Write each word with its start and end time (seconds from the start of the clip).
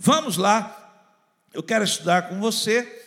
Vamos 0.00 0.36
lá, 0.36 0.94
eu 1.52 1.60
quero 1.60 1.82
estudar 1.82 2.28
com 2.28 2.38
você. 2.38 3.02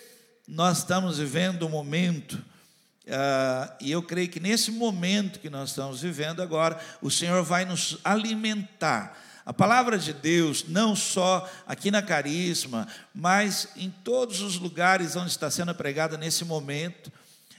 Nós 0.46 0.80
estamos 0.80 1.20
vivendo 1.20 1.66
um 1.66 1.70
momento, 1.70 2.34
uh, 2.34 3.74
e 3.80 3.90
eu 3.90 4.04
creio 4.04 4.28
que 4.28 4.42
nesse 4.42 4.72
momento 4.72 5.40
que 5.40 5.50
nós 5.50 5.70
estamos 5.70 6.02
vivendo 6.02 6.42
agora, 6.42 6.78
o 7.02 7.10
Senhor 7.10 7.42
vai 7.44 7.64
nos 7.64 7.98
alimentar. 8.04 9.18
A 9.46 9.54
palavra 9.54 9.98
de 9.98 10.12
Deus, 10.12 10.66
não 10.68 10.94
só 10.94 11.50
aqui 11.66 11.90
na 11.90 12.02
Carisma, 12.02 12.86
mas 13.16 13.70
em 13.78 13.90
todos 13.90 14.42
os 14.42 14.58
lugares 14.58 15.16
onde 15.16 15.32
está 15.32 15.50
sendo 15.50 15.74
pregada 15.74 16.18
nesse 16.18 16.44
momento, 16.44 17.10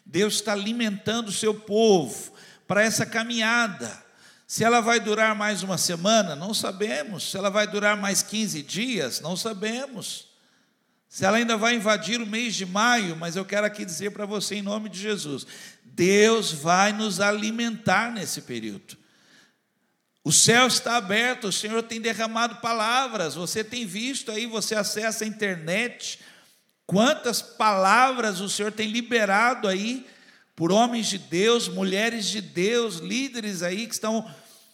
Deus 0.04 0.34
está 0.34 0.52
alimentando 0.52 1.28
o 1.28 1.32
seu 1.32 1.54
povo 1.54 2.34
para 2.68 2.82
essa 2.82 3.06
caminhada. 3.06 4.04
Se 4.52 4.62
ela 4.62 4.82
vai 4.82 5.00
durar 5.00 5.34
mais 5.34 5.62
uma 5.62 5.78
semana, 5.78 6.36
não 6.36 6.52
sabemos. 6.52 7.30
Se 7.30 7.38
ela 7.38 7.48
vai 7.48 7.66
durar 7.66 7.96
mais 7.96 8.22
15 8.22 8.62
dias, 8.62 9.18
não 9.18 9.34
sabemos. 9.34 10.28
Se 11.08 11.24
ela 11.24 11.38
ainda 11.38 11.56
vai 11.56 11.74
invadir 11.74 12.20
o 12.20 12.26
mês 12.26 12.54
de 12.54 12.66
maio, 12.66 13.16
mas 13.16 13.34
eu 13.34 13.46
quero 13.46 13.64
aqui 13.64 13.82
dizer 13.82 14.10
para 14.10 14.26
você, 14.26 14.56
em 14.56 14.62
nome 14.62 14.90
de 14.90 14.98
Jesus, 14.98 15.46
Deus 15.82 16.52
vai 16.52 16.92
nos 16.92 17.18
alimentar 17.18 18.12
nesse 18.12 18.42
período. 18.42 18.98
O 20.22 20.30
céu 20.30 20.66
está 20.66 20.98
aberto, 20.98 21.48
o 21.48 21.52
Senhor 21.52 21.82
tem 21.82 21.98
derramado 21.98 22.56
palavras, 22.56 23.34
você 23.34 23.64
tem 23.64 23.86
visto 23.86 24.30
aí, 24.30 24.44
você 24.44 24.74
acessa 24.74 25.24
a 25.24 25.26
internet, 25.26 26.20
quantas 26.84 27.40
palavras 27.40 28.38
o 28.38 28.50
Senhor 28.50 28.70
tem 28.70 28.90
liberado 28.90 29.66
aí 29.66 30.06
por 30.54 30.70
homens 30.70 31.06
de 31.06 31.16
Deus, 31.16 31.68
mulheres 31.68 32.26
de 32.26 32.42
Deus, 32.42 32.96
líderes 32.96 33.62
aí 33.62 33.86
que 33.86 33.94
estão 33.94 34.30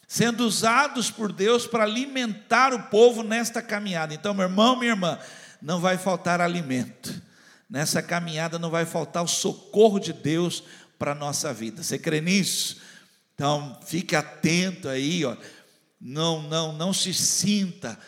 sendo 0.08 0.46
usados 0.46 1.10
por 1.10 1.30
Deus 1.30 1.66
para 1.66 1.84
alimentar 1.84 2.72
o 2.72 2.84
povo 2.84 3.22
nesta 3.22 3.60
caminhada. 3.60 4.14
Então, 4.14 4.32
meu 4.32 4.44
irmão, 4.44 4.74
minha 4.74 4.92
irmã, 4.92 5.18
não 5.60 5.80
vai 5.80 5.98
faltar 5.98 6.40
alimento. 6.40 7.22
Nessa 7.68 8.00
caminhada 8.00 8.59
não 8.59 8.70
vai 8.70 8.87
faltar 8.87 9.23
o 9.23 9.28
socorro 9.28 9.98
de 9.98 10.15
Deus 10.15 10.65
para 10.98 11.12
a 11.12 11.15
nossa 11.15 11.52
vida. 11.52 11.82
Você 11.82 11.98
crê 11.98 12.23
nisso? 12.23 12.80
Então, 13.34 13.78
fique 13.84 14.16
atento 14.16 14.88
aí, 14.88 15.26
ó. 15.26 15.37
Não, 16.00 16.43
não, 16.43 16.72
não 16.72 16.93
se 16.95 17.12
sinta 17.12 17.98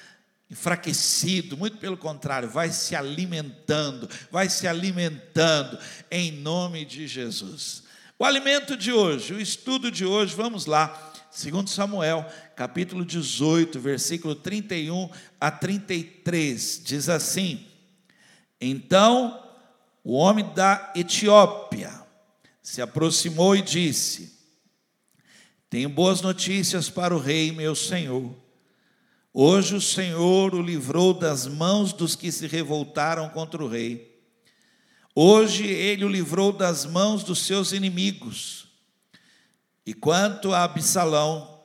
enfraquecido, 0.50 1.56
muito 1.56 1.76
pelo 1.76 1.96
contrário, 1.96 2.48
vai 2.48 2.70
se 2.70 2.96
alimentando, 2.96 4.08
vai 4.32 4.48
se 4.48 4.66
alimentando 4.66 5.78
em 6.10 6.32
nome 6.32 6.84
de 6.84 7.06
Jesus. 7.06 7.84
O 8.18 8.24
alimento 8.24 8.76
de 8.76 8.92
hoje, 8.92 9.32
o 9.32 9.40
estudo 9.40 9.90
de 9.90 10.04
hoje, 10.04 10.34
vamos 10.34 10.66
lá, 10.66 11.09
segundo 11.30 11.70
Samuel, 11.70 12.26
capítulo 12.56 13.04
18, 13.04 13.78
versículo 13.78 14.34
31 14.34 15.08
a 15.40 15.50
33, 15.50 16.82
diz 16.84 17.08
assim: 17.08 17.66
Então 18.60 19.42
o 20.02 20.14
homem 20.14 20.44
da 20.54 20.92
Etiópia 20.94 21.90
se 22.62 22.82
aproximou 22.82 23.54
e 23.54 23.62
disse: 23.62 24.38
Tenho 25.68 25.88
boas 25.88 26.20
notícias 26.20 26.90
para 26.90 27.14
o 27.14 27.18
rei, 27.18 27.52
meu 27.52 27.74
senhor. 27.74 28.34
Hoje 29.32 29.76
o 29.76 29.80
Senhor 29.80 30.56
o 30.56 30.60
livrou 30.60 31.14
das 31.14 31.46
mãos 31.46 31.92
dos 31.92 32.16
que 32.16 32.32
se 32.32 32.48
revoltaram 32.48 33.28
contra 33.28 33.62
o 33.62 33.68
rei. 33.68 34.20
Hoje 35.14 35.64
ele 35.64 36.04
o 36.04 36.08
livrou 36.08 36.52
das 36.52 36.84
mãos 36.84 37.22
dos 37.22 37.46
seus 37.46 37.70
inimigos. 37.70 38.59
E 39.84 39.94
quanto 39.94 40.52
a 40.52 40.64
Absalão, 40.64 41.60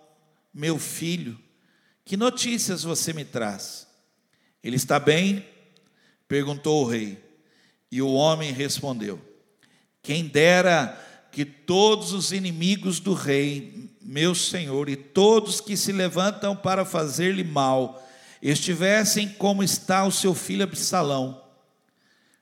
meu 0.54 0.80
filho, 0.80 1.40
que 2.04 2.16
notícias 2.16 2.84
você 2.84 3.14
me 3.14 3.26
traz? 3.26 3.88
Ele 4.64 4.76
está 4.76 5.00
bem? 5.00 5.46
perguntou 6.28 6.84
o 6.84 6.88
rei. 6.88 7.24
E 7.92 8.02
o 8.02 8.14
homem 8.14 8.52
respondeu: 8.52 9.20
Quem 10.02 10.28
dera 10.28 11.02
que 11.32 11.44
todos 11.44 12.14
os 12.14 12.32
inimigos 12.32 13.02
do 13.02 13.14
rei, 13.14 13.90
meu 14.02 14.34
senhor, 14.34 14.88
e 14.88 14.96
todos 14.96 15.60
que 15.60 15.76
se 15.76 15.92
levantam 15.92 16.56
para 16.56 16.86
fazer-lhe 16.86 17.44
mal, 17.44 18.02
estivessem 18.42 19.28
como 19.28 19.62
está 19.62 20.06
o 20.06 20.12
seu 20.14 20.34
filho 20.34 20.64
Absalão. 20.64 21.44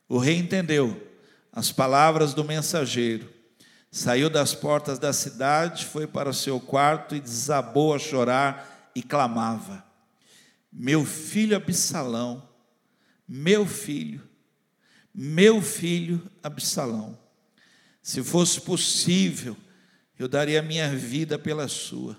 O 0.08 0.20
rei 0.20 0.36
entendeu 0.36 1.12
as 1.52 1.72
palavras 1.72 2.36
do 2.36 2.44
mensageiro, 2.44 3.33
saiu 3.94 4.28
das 4.28 4.56
portas 4.56 4.98
da 4.98 5.14
cidade, 5.14 5.86
foi 5.86 6.08
para 6.08 6.28
o 6.28 6.34
seu 6.34 6.60
quarto 6.60 7.16
e 7.16 7.20
desabou 7.20 7.94
a 7.94 8.00
chorar 8.00 8.92
e 8.96 9.04
clamava: 9.04 9.86
Meu 10.72 11.06
filho 11.06 11.56
Absalão, 11.56 12.42
meu 13.28 13.68
filho, 13.68 14.20
meu 15.14 15.62
filho 15.62 16.28
Absalão. 16.42 17.16
Se 18.02 18.24
fosse 18.24 18.60
possível, 18.62 19.56
eu 20.18 20.28
daria 20.28 20.64
minha 20.64 20.90
vida 20.90 21.38
pela 21.38 21.68
sua. 21.68 22.18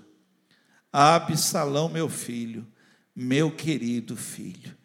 Absalão, 0.93 1.89
meu 1.89 2.09
filho, 2.09 2.65
meu 3.17 3.51
querido 3.51 4.17
filho. 4.17 4.77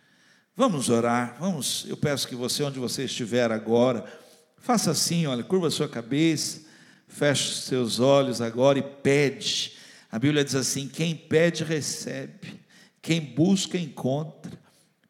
Vamos 0.56 0.90
orar, 0.90 1.38
vamos. 1.40 1.86
Eu 1.88 1.96
peço 1.96 2.28
que 2.28 2.36
você, 2.36 2.64
onde 2.64 2.80
você 2.80 3.04
estiver 3.04 3.52
agora, 3.52 4.12
faça 4.58 4.90
assim, 4.90 5.28
olha, 5.28 5.44
curva 5.44 5.68
a 5.68 5.72
sua 5.72 5.88
cabeça, 5.88 6.68
feche 7.10 7.52
os 7.52 7.64
seus 7.64 8.00
olhos 8.00 8.40
agora 8.40 8.80
e 8.80 8.84
pede. 8.84 9.76
A 10.10 10.18
Bíblia 10.18 10.46
diz 10.46 10.56
assim: 10.56 10.88
quem 10.88 11.16
pede, 11.16 11.64
recebe, 11.64 12.62
quem 13.02 13.20
busca, 13.20 13.78
encontra. 13.78 14.58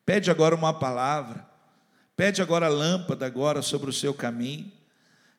Pede 0.05 0.31
agora 0.31 0.55
uma 0.55 0.73
palavra, 0.73 1.47
pede 2.15 2.41
agora 2.41 2.65
a 2.65 2.69
lâmpada 2.69 3.27
agora 3.27 3.61
sobre 3.61 3.91
o 3.91 3.93
seu 3.93 4.13
caminho. 4.13 4.71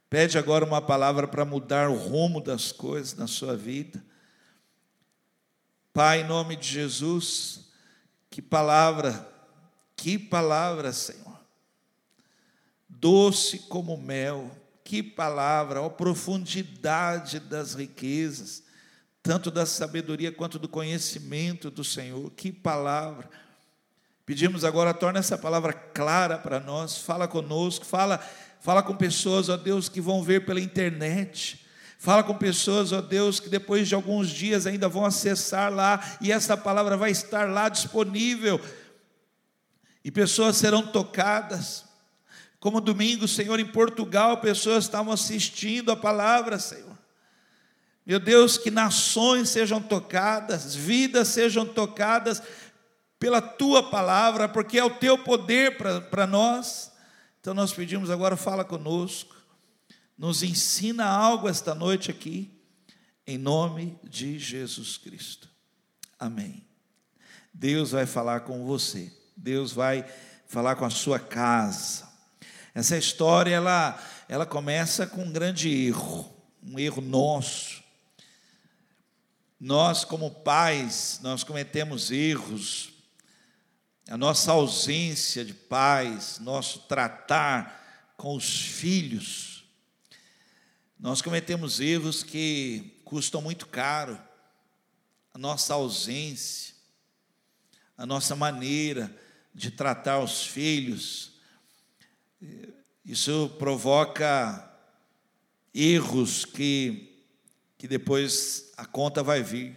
Pede 0.09 0.39
agora 0.39 0.65
uma 0.65 0.83
palavra 0.83 1.27
para 1.27 1.45
mudar 1.45 1.89
o 1.89 1.97
rumo 1.97 2.41
das 2.41 2.73
coisas 2.73 3.15
na 3.15 3.27
sua 3.27 3.57
vida. 3.57 4.05
Pai, 5.93 6.21
em 6.21 6.27
nome 6.27 6.57
de 6.57 6.69
Jesus, 6.69 7.71
que 8.29 8.43
palavra, 8.43 9.29
que 9.97 10.19
palavra, 10.19 10.93
Senhor. 10.93 11.39
Doce 12.89 13.61
como 13.61 13.97
mel, 13.97 14.51
que 14.91 15.05
palavra, 15.05 15.81
ó 15.81 15.89
profundidade 15.89 17.39
das 17.39 17.75
riquezas, 17.75 18.65
tanto 19.23 19.49
da 19.49 19.65
sabedoria 19.65 20.33
quanto 20.33 20.59
do 20.59 20.69
conhecimento 20.69 21.71
do 21.71 21.85
Senhor, 21.85 22.29
que 22.33 22.51
palavra. 22.51 23.31
Pedimos 24.27 24.65
agora, 24.65 24.93
torna 24.93 25.21
essa 25.21 25.39
palavra 25.39 25.73
clara 25.73 26.37
para 26.37 26.59
nós, 26.59 26.99
fala 26.99 27.29
conosco, 27.29 27.87
fala 27.87 28.21
Fala 28.61 28.83
com 28.83 28.95
pessoas, 28.95 29.49
ó 29.49 29.57
Deus, 29.57 29.89
que 29.89 30.01
vão 30.01 30.23
ver 30.23 30.45
pela 30.45 30.61
internet. 30.61 31.65
Fala 31.99 32.23
com 32.23 32.35
pessoas, 32.35 32.93
ó 32.93 33.01
Deus, 33.01 33.41
que 33.41 33.49
depois 33.49 33.89
de 33.89 33.95
alguns 33.95 34.29
dias 34.29 34.67
ainda 34.67 34.87
vão 34.87 35.07
acessar 35.07 35.73
lá 35.73 36.19
e 36.21 36.31
essa 36.31 36.57
palavra 36.57 36.97
vai 36.97 37.11
estar 37.11 37.49
lá 37.49 37.71
disponível. 37.71 38.61
E 40.05 40.11
pessoas 40.11 40.57
serão 40.57 40.87
tocadas. 40.87 41.90
Como 42.61 42.79
domingo, 42.79 43.27
Senhor, 43.27 43.59
em 43.59 43.67
Portugal, 43.67 44.37
pessoas 44.37 44.85
estavam 44.85 45.15
assistindo 45.15 45.91
a 45.91 45.97
palavra, 45.97 46.59
Senhor. 46.59 46.99
Meu 48.05 48.21
Deus, 48.21 48.59
que 48.59 48.71
nações 48.71 49.49
sejam 49.49 49.81
tocadas, 49.81 50.75
vidas 50.75 51.29
sejam 51.29 51.65
tocadas 51.65 52.43
pela 53.19 53.41
tua 53.41 53.89
palavra, 53.91 54.47
porque 54.47 54.79
é 54.79 54.85
o 54.85 54.91
teu 54.91 55.17
poder 55.17 55.79
para 56.11 56.27
nós. 56.27 56.93
Então 57.41 57.55
nós 57.55 57.73
pedimos 57.73 58.11
agora, 58.11 58.37
fala 58.37 58.65
conosco, 58.65 59.35
nos 60.19 60.43
ensina 60.43 61.07
algo 61.07 61.49
esta 61.49 61.75
noite 61.75 62.11
aqui, 62.11 62.61
em 63.27 63.39
nome 63.39 63.99
de 64.05 64.39
Jesus 64.39 64.99
Cristo. 64.99 65.49
Amém. 66.19 66.67
Deus 67.55 67.93
vai 67.93 68.05
falar 68.05 68.41
com 68.41 68.67
você, 68.67 69.11
Deus 69.35 69.73
vai 69.73 70.05
falar 70.47 70.77
com 70.77 70.85
a 70.85 70.91
sua 70.91 71.19
casa. 71.19 72.10
Essa 72.75 72.97
história 72.97 73.55
ela, 73.55 73.99
ela 74.29 74.47
começa 74.47 75.07
com 75.07 75.25
um 75.25 75.33
grande 75.33 75.69
erro, 75.69 76.33
um 76.63 76.79
erro 76.79 77.03
nosso. 77.03 77.83
Nós, 79.59 80.05
como 80.05 80.31
pais, 80.31 81.21
nós 81.23 81.45
cometemos 81.45 82.11
erros 82.11 82.91
a 84.11 84.17
nossa 84.17 84.51
ausência 84.51 85.45
de 85.45 85.55
paz, 85.55 86.41
nosso 86.41 86.81
tratar 86.81 88.13
com 88.17 88.35
os 88.35 88.61
filhos. 88.61 89.65
Nós 90.99 91.23
cometemos 91.23 91.79
erros 91.79 92.25
que 92.25 93.01
custam 93.05 93.41
muito 93.41 93.69
caro. 93.69 94.21
A 95.33 95.39
nossa 95.39 95.75
ausência, 95.75 96.75
a 97.97 98.05
nossa 98.05 98.35
maneira 98.35 99.17
de 99.55 99.71
tratar 99.71 100.19
os 100.19 100.45
filhos, 100.45 101.40
isso 103.05 103.51
provoca 103.59 104.71
erros 105.75 106.45
que, 106.45 107.25
que 107.79 107.87
depois 107.87 108.73
a 108.77 108.85
conta 108.85 109.23
vai 109.23 109.43
vir. 109.43 109.77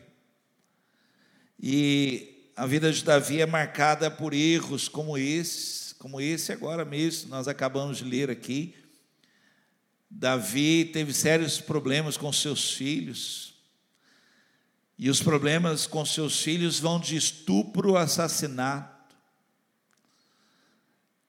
E 1.59 2.51
a 2.55 2.65
vida 2.65 2.91
de 2.91 3.03
Davi 3.03 3.41
é 3.41 3.45
marcada 3.45 4.11
por 4.11 4.33
erros 4.33 4.87
como 4.87 5.17
esse, 5.17 5.95
como 5.95 6.19
esse 6.19 6.51
agora 6.51 6.83
mesmo, 6.83 7.29
nós 7.29 7.47
acabamos 7.47 7.97
de 7.97 8.03
ler 8.03 8.29
aqui. 8.29 8.75
Davi 10.09 10.85
teve 10.85 11.13
sérios 11.13 11.59
problemas 11.59 12.17
com 12.17 12.31
seus 12.31 12.73
filhos, 12.73 13.55
e 14.97 15.09
os 15.09 15.21
problemas 15.21 15.87
com 15.87 16.05
seus 16.05 16.39
filhos 16.41 16.79
vão 16.79 16.99
de 16.99 17.15
estupro 17.15 17.97
a 17.97 18.03
assassinato. 18.03 18.92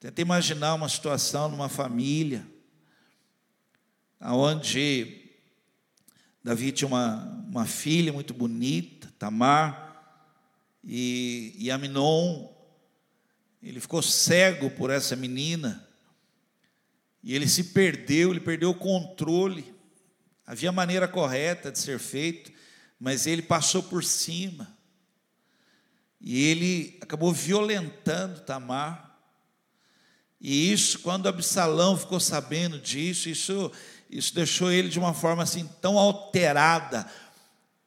Tenta 0.04 0.20
imaginar 0.20 0.74
uma 0.74 0.86
situação 0.86 1.48
numa 1.48 1.66
família, 1.66 2.46
onde 4.20 5.32
Davi 6.42 6.72
tinha 6.72 6.86
uma, 6.86 7.24
uma 7.48 7.64
filha 7.64 8.12
muito 8.12 8.34
bonita, 8.34 9.10
Tamar, 9.18 10.20
e, 10.84 11.54
e 11.56 11.70
Aminon, 11.70 12.52
ele 13.62 13.80
ficou 13.80 14.02
cego 14.02 14.68
por 14.72 14.90
essa 14.90 15.16
menina, 15.16 15.88
e 17.22 17.34
ele 17.34 17.48
se 17.48 17.64
perdeu, 17.64 18.30
ele 18.30 18.40
perdeu 18.40 18.72
o 18.72 18.78
controle. 18.78 19.74
Havia 20.46 20.70
maneira 20.70 21.08
correta 21.08 21.72
de 21.72 21.78
ser 21.78 21.98
feito, 21.98 22.52
mas 23.00 23.26
ele 23.26 23.40
passou 23.40 23.82
por 23.82 24.04
cima. 24.04 24.76
E 26.20 26.44
ele 26.44 26.98
acabou 27.00 27.32
violentando 27.32 28.42
Tamar. 28.42 29.13
E 30.46 30.70
isso, 30.70 30.98
quando 30.98 31.26
Absalão 31.26 31.96
ficou 31.96 32.20
sabendo 32.20 32.78
disso, 32.78 33.30
isso, 33.30 33.72
isso 34.10 34.34
deixou 34.34 34.70
ele 34.70 34.90
de 34.90 34.98
uma 34.98 35.14
forma 35.14 35.42
assim 35.42 35.66
tão 35.80 35.96
alterada, 35.96 37.06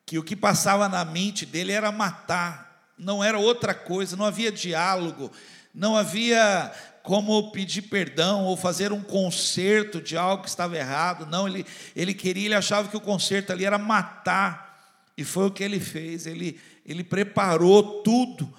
que 0.03 0.17
o 0.17 0.23
que 0.23 0.35
passava 0.35 0.89
na 0.89 1.05
mente 1.05 1.45
dele 1.45 1.71
era 1.71 1.91
matar, 1.91 2.89
não 2.97 3.23
era 3.23 3.37
outra 3.37 3.75
coisa, 3.75 4.17
não 4.17 4.25
havia 4.25 4.51
diálogo, 4.51 5.31
não 5.71 5.95
havia 5.95 6.73
como 7.03 7.51
pedir 7.51 7.83
perdão 7.83 8.45
ou 8.45 8.57
fazer 8.57 8.91
um 8.91 9.03
conserto 9.03 10.01
de 10.01 10.17
algo 10.17 10.41
que 10.41 10.49
estava 10.49 10.75
errado. 10.75 11.27
Não, 11.27 11.47
ele, 11.47 11.63
ele 11.95 12.11
queria, 12.11 12.45
ele 12.45 12.55
achava 12.55 12.87
que 12.87 12.97
o 12.97 13.01
conserto 13.01 13.51
ali 13.51 13.65
era 13.65 13.77
matar. 13.77 14.81
E 15.15 15.23
foi 15.23 15.45
o 15.45 15.51
que 15.51 15.63
ele 15.63 15.79
fez. 15.79 16.25
Ele, 16.25 16.59
ele 16.83 17.03
preparou 17.03 18.01
tudo. 18.01 18.51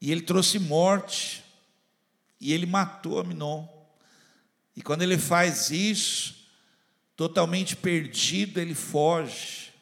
E 0.00 0.12
ele 0.12 0.20
trouxe 0.20 0.60
morte. 0.60 1.45
E 2.40 2.52
ele 2.52 2.66
matou 2.66 3.18
Aminon. 3.18 3.66
E 4.74 4.82
quando 4.82 5.02
ele 5.02 5.16
faz 5.16 5.70
isso, 5.70 6.34
totalmente 7.16 7.74
perdido, 7.74 8.60
ele 8.60 8.74
foge. 8.74 9.72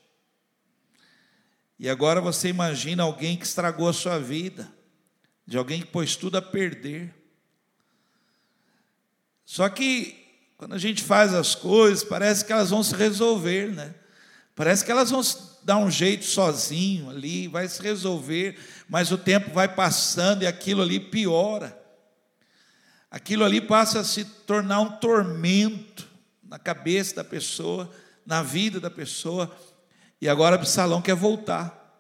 E 1.78 1.88
agora 1.88 2.20
você 2.20 2.48
imagina 2.48 3.02
alguém 3.02 3.36
que 3.36 3.44
estragou 3.44 3.88
a 3.88 3.92
sua 3.92 4.18
vida, 4.18 4.72
de 5.46 5.58
alguém 5.58 5.80
que 5.80 5.88
pôs 5.88 6.14
tudo 6.14 6.36
a 6.38 6.42
perder. 6.42 7.12
Só 9.44 9.68
que 9.68 10.24
quando 10.56 10.74
a 10.74 10.78
gente 10.78 11.02
faz 11.02 11.34
as 11.34 11.54
coisas, 11.54 12.04
parece 12.04 12.44
que 12.44 12.52
elas 12.52 12.70
vão 12.70 12.82
se 12.82 12.94
resolver, 12.94 13.72
né? 13.72 13.94
Parece 14.54 14.84
que 14.84 14.90
elas 14.90 15.10
vão 15.10 15.20
dar 15.64 15.78
um 15.78 15.90
jeito 15.90 16.24
sozinho 16.24 17.10
ali, 17.10 17.48
vai 17.48 17.66
se 17.66 17.82
resolver, 17.82 18.56
mas 18.88 19.10
o 19.10 19.18
tempo 19.18 19.50
vai 19.50 19.66
passando 19.66 20.42
e 20.42 20.46
aquilo 20.46 20.80
ali 20.80 21.00
piora. 21.00 21.83
Aquilo 23.14 23.44
ali 23.44 23.60
passa 23.60 24.00
a 24.00 24.04
se 24.04 24.24
tornar 24.24 24.80
um 24.80 24.90
tormento 24.90 26.04
na 26.42 26.58
cabeça 26.58 27.14
da 27.14 27.22
pessoa, 27.22 27.88
na 28.26 28.42
vida 28.42 28.80
da 28.80 28.90
pessoa. 28.90 29.56
E 30.20 30.28
agora 30.28 30.56
Absalão 30.56 31.00
quer 31.00 31.14
voltar. 31.14 31.96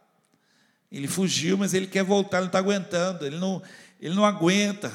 Ele 0.90 1.06
fugiu, 1.06 1.56
mas 1.56 1.72
ele 1.72 1.86
quer 1.86 2.02
voltar, 2.02 2.38
ele 2.38 2.46
não 2.46 2.48
está 2.48 2.58
aguentando, 2.58 3.24
ele 3.24 3.38
não, 3.38 3.62
ele 4.00 4.12
não 4.12 4.24
aguenta 4.24 4.92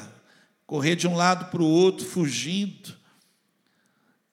correr 0.66 0.94
de 0.94 1.08
um 1.08 1.16
lado 1.16 1.46
para 1.46 1.62
o 1.62 1.66
outro, 1.66 2.04
fugindo. 2.04 2.94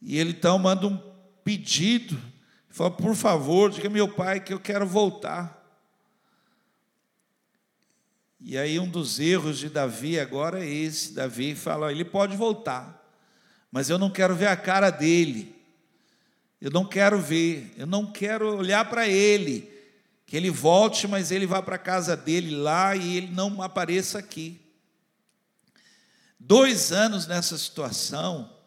E 0.02 0.18
ele 0.18 0.32
então 0.32 0.60
manda 0.60 0.88
um 0.88 1.02
pedido, 1.42 2.20
fala: 2.70 2.92
por 2.92 3.16
favor, 3.16 3.72
diga 3.72 3.90
meu 3.90 4.10
pai 4.10 4.42
que 4.42 4.54
eu 4.54 4.60
quero 4.60 4.86
voltar. 4.86 5.57
E 8.40 8.58
aí 8.58 8.80
um 8.80 8.90
dos 8.90 9.20
erros 9.20 9.58
de 9.58 9.70
Davi 9.70 10.20
agora 10.20 10.64
é 10.64 10.70
esse: 10.70 11.14
Davi 11.14 11.56
fala, 11.56 11.92
ele 11.92 12.06
pode 12.06 12.36
voltar, 12.38 13.04
mas 13.72 13.90
eu 13.90 13.98
não 13.98 14.10
quero 14.10 14.36
ver 14.36 14.48
a 14.48 14.56
cara 14.56 14.90
dele, 14.90 15.56
eu 16.62 16.70
não 16.70 16.86
quero 16.86 17.20
ver, 17.20 17.74
eu 17.78 17.88
não 17.88 18.06
quero 18.06 18.56
olhar 18.56 18.86
para 18.90 19.08
ele, 19.08 19.72
que 20.26 20.38
ele 20.38 20.52
volte, 20.52 21.08
mas 21.08 21.32
ele 21.32 21.48
vá 21.48 21.62
para 21.62 21.76
a 21.76 21.80
casa 21.80 22.16
dele 22.16 22.56
lá 22.56 22.96
e 22.96 23.18
ele 23.18 23.28
não 23.28 23.62
apareça 23.62 24.20
aqui. 24.20 24.62
Dois 26.40 26.92
anos 26.92 27.26
nessa 27.26 27.58
situação 27.58 28.58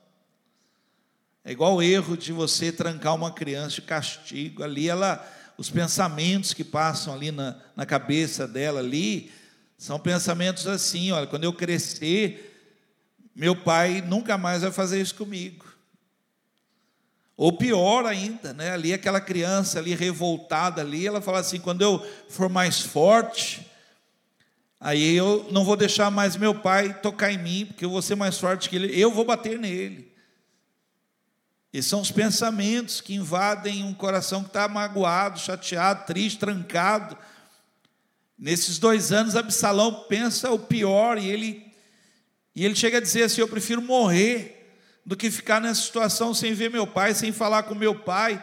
é 1.44 1.52
igual 1.52 1.76
o 1.76 1.82
erro 1.82 2.16
de 2.16 2.32
você 2.32 2.70
trancar 2.70 3.14
uma 3.14 3.32
criança 3.32 3.76
de 3.76 3.82
castigo. 3.82 4.62
Ali 4.62 4.88
ela, 4.88 5.26
os 5.56 5.70
pensamentos 5.70 6.52
que 6.52 6.62
passam 6.62 7.14
ali 7.14 7.30
na, 7.30 7.56
na 7.74 7.86
cabeça 7.86 8.46
dela 8.46 8.80
ali, 8.80 9.32
são 9.80 9.98
pensamentos 9.98 10.66
assim, 10.66 11.10
olha, 11.10 11.26
quando 11.26 11.44
eu 11.44 11.54
crescer, 11.54 12.70
meu 13.34 13.56
pai 13.56 14.02
nunca 14.02 14.36
mais 14.36 14.60
vai 14.60 14.70
fazer 14.70 15.00
isso 15.00 15.14
comigo. 15.14 15.64
Ou 17.34 17.56
pior 17.56 18.04
ainda, 18.04 18.52
né? 18.52 18.72
Ali 18.72 18.92
aquela 18.92 19.22
criança 19.22 19.78
ali 19.78 19.94
revoltada 19.94 20.82
ali, 20.82 21.06
ela 21.06 21.22
fala 21.22 21.38
assim, 21.38 21.58
quando 21.58 21.80
eu 21.80 22.06
for 22.28 22.50
mais 22.50 22.80
forte, 22.80 23.66
Aí 24.82 25.14
eu 25.14 25.46
não 25.50 25.62
vou 25.62 25.76
deixar 25.76 26.10
mais 26.10 26.38
meu 26.38 26.54
pai 26.54 26.94
tocar 27.02 27.30
em 27.30 27.36
mim, 27.36 27.66
porque 27.66 27.84
eu 27.84 27.90
vou 27.90 28.00
ser 28.00 28.14
mais 28.14 28.38
forte 28.38 28.66
que 28.66 28.76
ele, 28.76 28.98
eu 28.98 29.10
vou 29.10 29.26
bater 29.26 29.58
nele. 29.58 30.10
Esses 31.70 31.90
são 31.90 32.00
os 32.00 32.10
pensamentos 32.10 33.02
que 33.02 33.14
invadem 33.14 33.84
um 33.84 33.92
coração 33.92 34.42
que 34.42 34.48
está 34.48 34.66
magoado, 34.66 35.38
chateado, 35.38 36.06
triste, 36.06 36.38
trancado. 36.38 37.14
Nesses 38.40 38.78
dois 38.78 39.12
anos, 39.12 39.36
Absalão 39.36 40.06
pensa 40.08 40.50
o 40.50 40.58
pior 40.58 41.18
e 41.18 41.28
ele, 41.28 41.70
e 42.56 42.64
ele 42.64 42.74
chega 42.74 42.96
a 42.96 43.00
dizer 43.00 43.24
assim: 43.24 43.42
Eu 43.42 43.48
prefiro 43.48 43.82
morrer 43.82 44.74
do 45.04 45.14
que 45.14 45.30
ficar 45.30 45.60
nessa 45.60 45.82
situação 45.82 46.32
sem 46.32 46.54
ver 46.54 46.70
meu 46.70 46.86
pai, 46.86 47.12
sem 47.12 47.32
falar 47.32 47.64
com 47.64 47.74
meu 47.74 47.94
pai. 47.94 48.42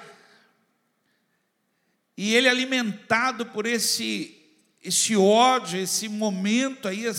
E 2.15 2.35
ele, 2.35 2.47
alimentado 2.47 3.47
por 3.47 3.65
esse 3.65 4.35
esse 4.83 5.17
ódio, 5.17 5.79
esse 5.79 6.07
momento 6.07 6.87
aí, 6.87 7.11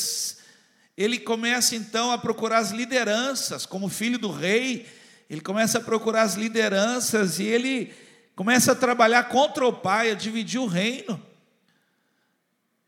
ele 0.96 1.18
começa 1.18 1.74
então 1.74 2.12
a 2.12 2.16
procurar 2.16 2.58
as 2.58 2.70
lideranças, 2.70 3.66
como 3.66 3.88
filho 3.88 4.20
do 4.20 4.30
rei, 4.30 4.86
ele 5.28 5.40
começa 5.40 5.78
a 5.78 5.82
procurar 5.82 6.22
as 6.22 6.34
lideranças 6.34 7.40
e 7.40 7.44
ele 7.44 7.92
começa 8.36 8.70
a 8.70 8.76
trabalhar 8.76 9.24
contra 9.24 9.66
o 9.66 9.72
pai, 9.72 10.12
a 10.12 10.14
dividir 10.14 10.60
o 10.60 10.66
reino. 10.66 11.20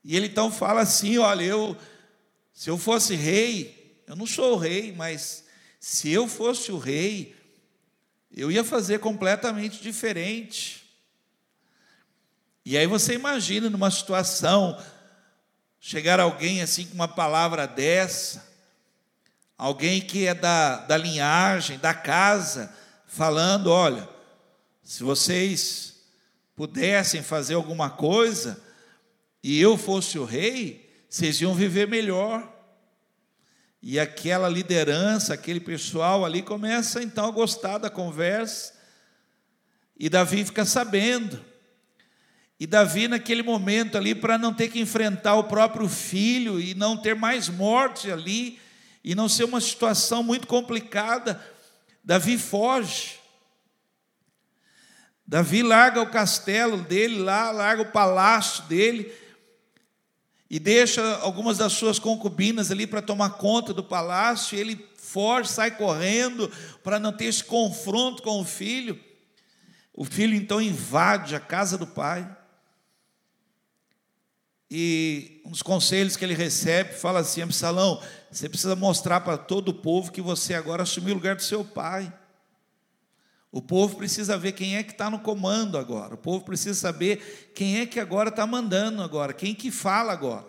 E 0.04 0.16
ele 0.16 0.26
então 0.26 0.50
fala 0.50 0.80
assim: 0.82 1.18
olha, 1.18 1.42
eu, 1.42 1.76
se 2.52 2.70
eu 2.70 2.78
fosse 2.78 3.14
rei, 3.14 4.02
eu 4.06 4.16
não 4.16 4.26
sou 4.26 4.54
o 4.54 4.58
rei, 4.58 4.92
mas 4.92 5.44
se 5.78 6.10
eu 6.10 6.26
fosse 6.26 6.72
o 6.72 6.78
rei, 6.78 7.36
eu 8.30 8.50
ia 8.50 8.64
fazer 8.64 8.98
completamente 9.00 9.80
diferente. 9.82 10.84
E 12.64 12.76
aí 12.76 12.86
você 12.86 13.14
imagina 13.14 13.68
numa 13.68 13.90
situação, 13.90 14.80
chegar 15.80 16.20
alguém 16.20 16.62
assim 16.62 16.86
com 16.86 16.94
uma 16.94 17.08
palavra 17.08 17.66
dessa, 17.66 18.46
alguém 19.56 20.00
que 20.00 20.26
é 20.26 20.34
da, 20.34 20.76
da 20.78 20.96
linhagem, 20.96 21.78
da 21.78 21.92
casa, 21.92 22.74
falando: 23.06 23.70
olha, 23.70 24.08
se 24.82 25.02
vocês 25.02 25.94
pudessem 26.56 27.22
fazer 27.22 27.54
alguma 27.54 27.90
coisa 27.90 28.69
e 29.42 29.60
eu 29.60 29.76
fosse 29.76 30.18
o 30.18 30.24
rei, 30.24 30.88
vocês 31.08 31.40
iam 31.40 31.54
viver 31.54 31.88
melhor. 31.88 32.48
E 33.82 33.98
aquela 33.98 34.48
liderança, 34.48 35.32
aquele 35.32 35.60
pessoal 35.60 36.24
ali 36.24 36.42
começa 36.42 37.02
então 37.02 37.26
a 37.26 37.30
gostar 37.30 37.78
da 37.78 37.88
conversa. 37.88 38.74
E 39.98 40.08
Davi 40.08 40.44
fica 40.44 40.64
sabendo. 40.64 41.42
E 42.58 42.66
Davi, 42.66 43.08
naquele 43.08 43.42
momento 43.42 43.96
ali, 43.96 44.14
para 44.14 44.36
não 44.36 44.52
ter 44.52 44.68
que 44.68 44.78
enfrentar 44.78 45.34
o 45.36 45.44
próprio 45.44 45.88
filho 45.88 46.60
e 46.60 46.74
não 46.74 46.94
ter 46.94 47.14
mais 47.14 47.48
morte 47.48 48.10
ali, 48.12 48.60
e 49.02 49.14
não 49.14 49.30
ser 49.30 49.44
uma 49.44 49.62
situação 49.62 50.22
muito 50.22 50.46
complicada, 50.46 51.42
Davi 52.04 52.36
foge. 52.36 53.18
Davi 55.26 55.62
larga 55.62 56.02
o 56.02 56.10
castelo 56.10 56.78
dele 56.78 57.20
lá, 57.20 57.50
larga 57.50 57.82
o 57.82 57.92
palácio 57.92 58.64
dele, 58.64 59.10
e 60.50 60.58
deixa 60.58 61.16
algumas 61.18 61.58
das 61.58 61.74
suas 61.74 62.00
concubinas 62.00 62.72
ali 62.72 62.84
para 62.84 63.00
tomar 63.00 63.30
conta 63.38 63.72
do 63.72 63.84
palácio, 63.84 64.58
e 64.58 64.60
ele 64.60 64.90
foge, 64.96 65.48
sai 65.48 65.70
correndo, 65.70 66.50
para 66.82 66.98
não 66.98 67.12
ter 67.12 67.26
esse 67.26 67.44
confronto 67.44 68.20
com 68.20 68.40
o 68.40 68.44
filho. 68.44 68.98
O 69.94 70.04
filho 70.04 70.34
então 70.34 70.60
invade 70.60 71.36
a 71.36 71.40
casa 71.40 71.78
do 71.78 71.86
pai. 71.86 72.36
e 74.72 75.42
dos 75.44 75.62
conselhos 75.62 76.16
que 76.16 76.24
ele 76.24 76.34
recebe 76.34 76.94
fala 76.94 77.20
assim: 77.20 77.42
Absalão, 77.42 78.00
você 78.30 78.48
precisa 78.48 78.76
mostrar 78.76 79.20
para 79.20 79.36
todo 79.36 79.70
o 79.70 79.74
povo 79.74 80.12
que 80.12 80.20
você 80.20 80.54
agora 80.54 80.84
assumiu 80.84 81.12
o 81.12 81.16
lugar 81.16 81.36
do 81.36 81.42
seu 81.42 81.64
pai. 81.64 82.12
O 83.52 83.60
povo 83.60 83.96
precisa 83.96 84.38
ver 84.38 84.52
quem 84.52 84.76
é 84.76 84.82
que 84.82 84.92
está 84.92 85.10
no 85.10 85.18
comando 85.18 85.76
agora. 85.76 86.14
O 86.14 86.18
povo 86.18 86.44
precisa 86.44 86.78
saber 86.78 87.52
quem 87.54 87.80
é 87.80 87.86
que 87.86 87.98
agora 87.98 88.28
está 88.28 88.46
mandando 88.46 89.02
agora, 89.02 89.32
quem 89.32 89.54
que 89.54 89.70
fala 89.70 90.12
agora. 90.12 90.46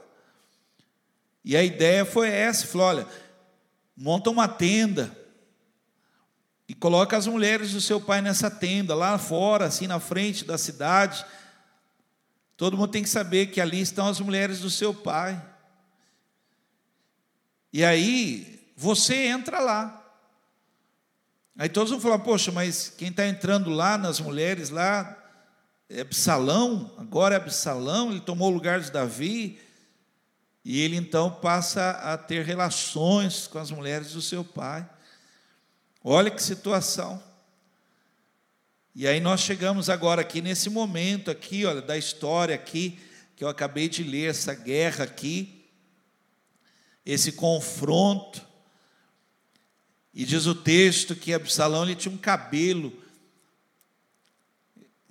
E 1.44 1.58
a 1.58 1.64
ideia 1.64 2.06
foi 2.06 2.30
essa: 2.30 2.68
falou, 2.68 2.88
olha, 2.88 3.08
monta 3.98 4.30
uma 4.30 4.48
tenda 4.48 5.18
e 6.68 6.74
coloca 6.76 7.18
as 7.18 7.26
mulheres 7.28 7.72
do 7.74 7.82
seu 7.82 8.00
pai 8.00 8.22
nessa 8.22 8.50
tenda, 8.50 8.94
lá 8.94 9.18
fora, 9.18 9.66
assim 9.66 9.88
na 9.88 10.00
frente 10.00 10.46
da 10.46 10.58
cidade. 10.58 11.26
Todo 12.56 12.78
mundo 12.78 12.92
tem 12.92 13.02
que 13.02 13.10
saber 13.10 13.48
que 13.48 13.60
ali 13.60 13.82
estão 13.82 14.08
as 14.08 14.20
mulheres 14.20 14.60
do 14.60 14.70
seu 14.70 14.94
pai. 14.94 15.44
E 17.74 17.84
aí, 17.84 18.72
você 18.76 19.26
entra 19.26 19.60
lá. 19.60 20.01
Aí 21.62 21.70
todos 21.70 21.92
vão 21.92 22.00
falar: 22.00 22.18
Poxa, 22.18 22.52
mas 22.52 22.90
quem 22.90 23.10
está 23.10 23.28
entrando 23.28 23.70
lá 23.70 23.96
nas 23.96 24.20
mulheres 24.20 24.72
lá 24.72 25.16
é 25.88 26.02
Absalão, 26.02 26.92
agora 26.98 27.36
é 27.36 27.38
Absalão, 27.38 28.10
ele 28.10 28.20
tomou 28.20 28.50
o 28.50 28.52
lugar 28.52 28.80
de 28.80 28.90
Davi. 28.90 29.60
E 30.66 30.82
ele 30.82 30.96
então 30.96 31.30
passa 31.30 31.92
a 31.92 32.18
ter 32.18 32.44
relações 32.44 33.46
com 33.46 33.60
as 33.60 33.70
mulheres 33.70 34.14
do 34.14 34.24
seu 34.24 34.44
pai. 34.44 34.90
Olha 36.04 36.32
que 36.32 36.42
situação. 36.42 37.22
E 38.96 39.08
aí 39.08 39.20
nós 39.20 39.42
chegamos 39.42 39.88
agora 39.88 40.22
aqui 40.22 40.42
nesse 40.42 40.68
momento 40.68 41.30
aqui, 41.30 41.64
olha, 41.64 41.84
da 41.84 41.96
história 41.96 42.56
aqui 42.56 43.00
que 43.36 43.44
eu 43.44 43.48
acabei 43.48 43.88
de 43.88 44.02
ler 44.02 44.32
essa 44.32 44.56
guerra 44.56 45.04
aqui, 45.04 45.64
esse 47.06 47.34
confronto 47.34 48.50
e 50.14 50.26
diz 50.26 50.46
o 50.46 50.56
texto 50.56 51.16
que 51.16 51.34
Absalão 51.34 51.84
ele 51.84 51.96
tinha 51.96 52.14
um 52.14 52.18
cabelo 52.18 53.02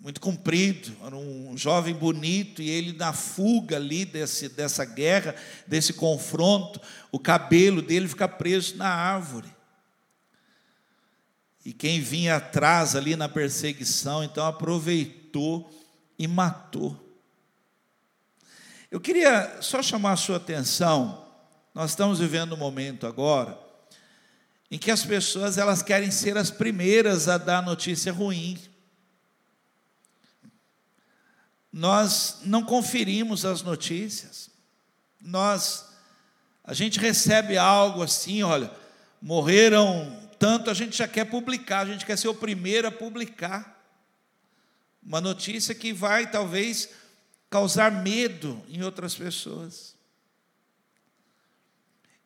muito 0.00 0.18
comprido, 0.18 0.96
era 1.04 1.14
um 1.14 1.56
jovem 1.58 1.94
bonito, 1.94 2.62
e 2.62 2.70
ele 2.70 2.94
na 2.94 3.12
fuga 3.12 3.76
ali 3.76 4.06
desse, 4.06 4.48
dessa 4.48 4.82
guerra, 4.84 5.34
desse 5.66 5.92
confronto, 5.92 6.80
o 7.12 7.18
cabelo 7.18 7.82
dele 7.82 8.08
fica 8.08 8.26
preso 8.26 8.76
na 8.76 8.88
árvore. 8.88 9.48
E 11.62 11.74
quem 11.74 12.00
vinha 12.00 12.36
atrás 12.36 12.96
ali 12.96 13.14
na 13.14 13.28
perseguição, 13.28 14.24
então 14.24 14.46
aproveitou 14.46 15.70
e 16.18 16.26
matou. 16.26 16.98
Eu 18.90 19.00
queria 19.00 19.58
só 19.60 19.82
chamar 19.82 20.12
a 20.12 20.16
sua 20.16 20.38
atenção, 20.38 21.26
nós 21.74 21.90
estamos 21.90 22.18
vivendo 22.18 22.54
um 22.54 22.58
momento 22.58 23.06
agora, 23.06 23.58
em 24.70 24.78
que 24.78 24.90
as 24.90 25.04
pessoas 25.04 25.58
elas 25.58 25.82
querem 25.82 26.10
ser 26.10 26.38
as 26.38 26.50
primeiras 26.50 27.28
a 27.28 27.36
dar 27.36 27.62
notícia 27.62 28.12
ruim. 28.12 28.58
Nós 31.72 32.38
não 32.44 32.62
conferimos 32.62 33.44
as 33.44 33.62
notícias. 33.62 34.50
Nós 35.20 35.90
a 36.62 36.74
gente 36.74 37.00
recebe 37.00 37.58
algo 37.58 38.02
assim, 38.02 38.42
olha, 38.44 38.70
morreram 39.20 40.16
tanto, 40.38 40.70
a 40.70 40.74
gente 40.74 40.96
já 40.96 41.08
quer 41.08 41.24
publicar, 41.24 41.80
a 41.80 41.86
gente 41.86 42.06
quer 42.06 42.16
ser 42.16 42.28
o 42.28 42.34
primeiro 42.34 42.86
a 42.86 42.92
publicar. 42.92 43.76
Uma 45.02 45.20
notícia 45.20 45.74
que 45.74 45.92
vai 45.92 46.30
talvez 46.30 46.90
causar 47.48 47.90
medo 47.90 48.62
em 48.68 48.82
outras 48.82 49.14
pessoas. 49.14 49.96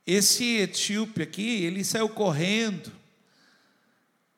Esse 0.06 0.58
etíope 0.58 1.23
aqui, 1.23 1.64
ele 1.64 1.82
saiu 1.84 2.08
correndo, 2.08 2.92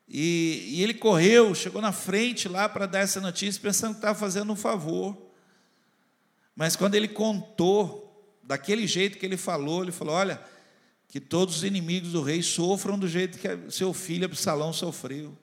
e, 0.09 0.65
e 0.69 0.83
ele 0.83 0.95
correu, 0.95 1.55
chegou 1.55 1.83
na 1.83 1.93
frente 1.93 2.49
lá 2.49 2.69
para 2.69 2.87
dar 2.87 3.01
essa 3.01 3.21
notícia, 3.21 3.61
pensando 3.61 3.93
que 3.93 3.99
estava 3.99 4.19
fazendo 4.19 4.53
um 4.53 4.57
favor. 4.57 5.17
Mas 6.55 6.77
quando 6.77 6.95
ele 6.95 7.09
contou, 7.09 8.07
daquele 8.43 8.87
jeito 8.87 9.19
que 9.19 9.27
ele 9.27 9.37
falou, 9.37 9.83
ele 9.83 9.93
falou: 9.93 10.15
Olha, 10.15 10.41
que 11.09 11.21
todos 11.21 11.57
os 11.57 11.65
inimigos 11.65 12.13
do 12.13 12.23
rei 12.23 12.43
sofram 12.43 12.99
do 12.99 13.09
jeito 13.09 13.39
que 13.39 13.71
seu 13.71 13.93
filho 13.93 14.27
Absalão 14.27 14.73
sofreu. 14.73 15.37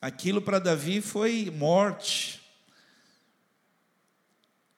Aquilo 0.00 0.40
para 0.40 0.58
Davi 0.58 1.00
foi 1.00 1.52
morte. 1.54 2.40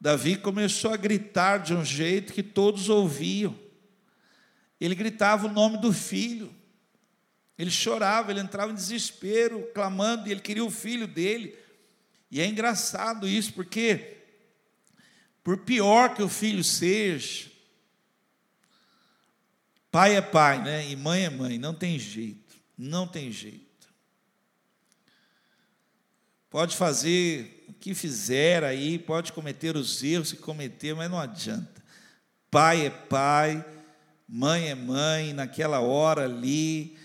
Davi 0.00 0.36
começou 0.36 0.92
a 0.92 0.96
gritar 0.96 1.58
de 1.58 1.74
um 1.74 1.84
jeito 1.84 2.32
que 2.32 2.42
todos 2.42 2.88
ouviam. 2.88 3.56
Ele 4.80 4.94
gritava 4.94 5.46
o 5.46 5.52
nome 5.52 5.78
do 5.78 5.92
filho. 5.92 6.54
Ele 7.58 7.70
chorava, 7.70 8.30
ele 8.30 8.40
entrava 8.40 8.72
em 8.72 8.74
desespero, 8.74 9.70
clamando, 9.74 10.28
e 10.28 10.32
ele 10.32 10.40
queria 10.40 10.64
o 10.64 10.70
filho 10.70 11.06
dele. 11.06 11.56
E 12.30 12.40
é 12.40 12.46
engraçado 12.46 13.26
isso, 13.26 13.52
porque, 13.54 14.18
por 15.42 15.58
pior 15.58 16.14
que 16.14 16.22
o 16.22 16.28
filho 16.28 16.62
seja, 16.62 17.50
pai 19.90 20.16
é 20.16 20.20
pai, 20.20 20.62
né? 20.62 20.90
E 20.90 20.96
mãe 20.96 21.24
é 21.24 21.30
mãe, 21.30 21.58
não 21.58 21.72
tem 21.72 21.98
jeito, 21.98 22.56
não 22.76 23.06
tem 23.06 23.32
jeito. 23.32 23.64
Pode 26.50 26.76
fazer 26.76 27.64
o 27.68 27.72
que 27.72 27.94
fizer 27.94 28.64
aí, 28.64 28.98
pode 28.98 29.32
cometer 29.32 29.76
os 29.76 30.02
erros 30.02 30.32
que 30.32 30.38
cometer, 30.38 30.94
mas 30.94 31.10
não 31.10 31.18
adianta. 31.18 31.82
Pai 32.50 32.86
é 32.86 32.90
pai, 32.90 33.64
mãe 34.28 34.70
é 34.70 34.74
mãe, 34.74 35.32
naquela 35.32 35.80
hora 35.80 36.24
ali, 36.24 36.96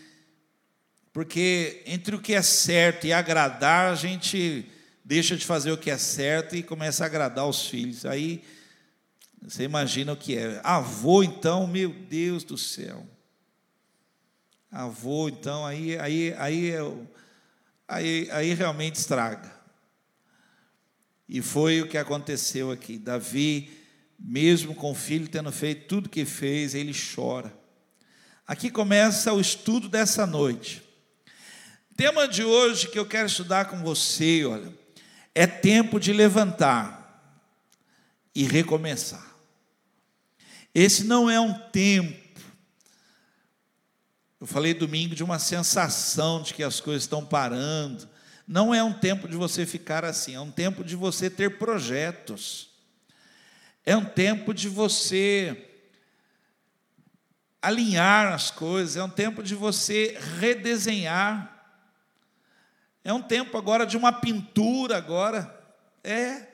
porque 1.14 1.84
entre 1.86 2.16
o 2.16 2.22
que 2.22 2.34
é 2.34 2.42
certo 2.42 3.06
e 3.06 3.14
agradar, 3.14 3.92
a 3.92 3.96
gente 3.96 4.66
deixa 5.04 5.36
de 5.36 5.46
fazer 5.46 5.72
o 5.72 5.78
que 5.78 5.92
é 5.92 5.98
certo 5.98 6.56
e 6.56 6.64
começa 6.64 7.04
a 7.04 7.08
agradar 7.08 7.48
os 7.48 7.68
filhos. 7.68 8.06
Aí 8.06 8.44
você 9.42 9.64
imagina 9.64 10.14
o 10.14 10.18
que 10.18 10.38
é. 10.38 10.62
Avô, 10.64 11.22
então, 11.22 11.68
meu 11.68 11.92
Deus 11.92 12.44
do 12.44 12.58
céu. 12.58 13.06
Avô, 14.72 15.28
então, 15.28 15.66
aí, 15.66 16.00
aí, 16.00 16.34
aí, 16.38 16.74
aí, 17.88 18.30
aí 18.32 18.54
realmente 18.54 18.96
estraga. 18.96 19.52
E 21.28 21.42
foi 21.42 21.82
o 21.82 21.88
que 21.88 21.98
aconteceu 21.98 22.72
aqui. 22.72 22.98
Davi 22.98 23.81
mesmo 24.24 24.76
com 24.76 24.92
o 24.92 24.96
filho 24.96 25.28
tendo 25.28 25.52
feito 25.52 25.88
tudo 25.88 26.10
que 26.10 26.26
fez, 26.26 26.76
ele 26.76 26.94
chora. 26.94 27.52
Aqui 28.46 28.70
começa 28.70 29.34
o 29.34 29.42
estudo 29.42 29.90
dessa 29.90 30.28
noite. 30.28 30.84
Tema 31.98 32.28
de 32.28 32.44
hoje 32.44 32.88
que 32.88 33.00
eu 33.00 33.06
quero 33.06 33.28
estudar 33.28 33.66
com 33.66 33.82
você, 33.82 34.46
olha, 34.46 34.72
é 35.34 35.48
tempo 35.48 36.00
de 36.00 36.14
levantar 36.14 37.02
e 38.36 38.44
recomeçar. 38.44 39.36
Esse 40.74 41.04
não 41.04 41.30
é 41.30 41.40
um 41.40 41.54
tempo. 41.54 42.40
Eu 44.40 44.48
falei 44.48 44.74
domingo 44.74 45.16
de 45.16 45.24
uma 45.24 45.40
sensação 45.40 46.42
de 46.42 46.54
que 46.54 46.64
as 46.64 46.80
coisas 46.80 47.04
estão 47.04 47.26
parando. 47.26 48.08
Não 48.48 48.74
é 48.74 48.84
um 48.84 48.94
tempo 48.94 49.28
de 49.28 49.36
você 49.36 49.66
ficar 49.66 50.06
assim, 50.06 50.36
é 50.36 50.40
um 50.40 50.52
tempo 50.52 50.84
de 50.84 50.96
você 50.96 51.30
ter 51.30 51.58
projetos 51.58 52.71
é 53.92 53.98
um 53.98 54.06
tempo 54.06 54.54
de 54.54 54.70
você 54.70 55.68
alinhar 57.62 58.32
as 58.32 58.50
coisas, 58.50 58.96
é 58.96 59.04
um 59.04 59.10
tempo 59.10 59.44
de 59.44 59.54
você 59.54 60.18
redesenhar. 60.40 61.62
É 63.04 63.12
um 63.12 63.22
tempo 63.22 63.58
agora 63.58 63.86
de 63.86 63.98
uma 63.98 64.14
pintura 64.14 64.96
agora. 64.96 65.54
É. 66.06 66.48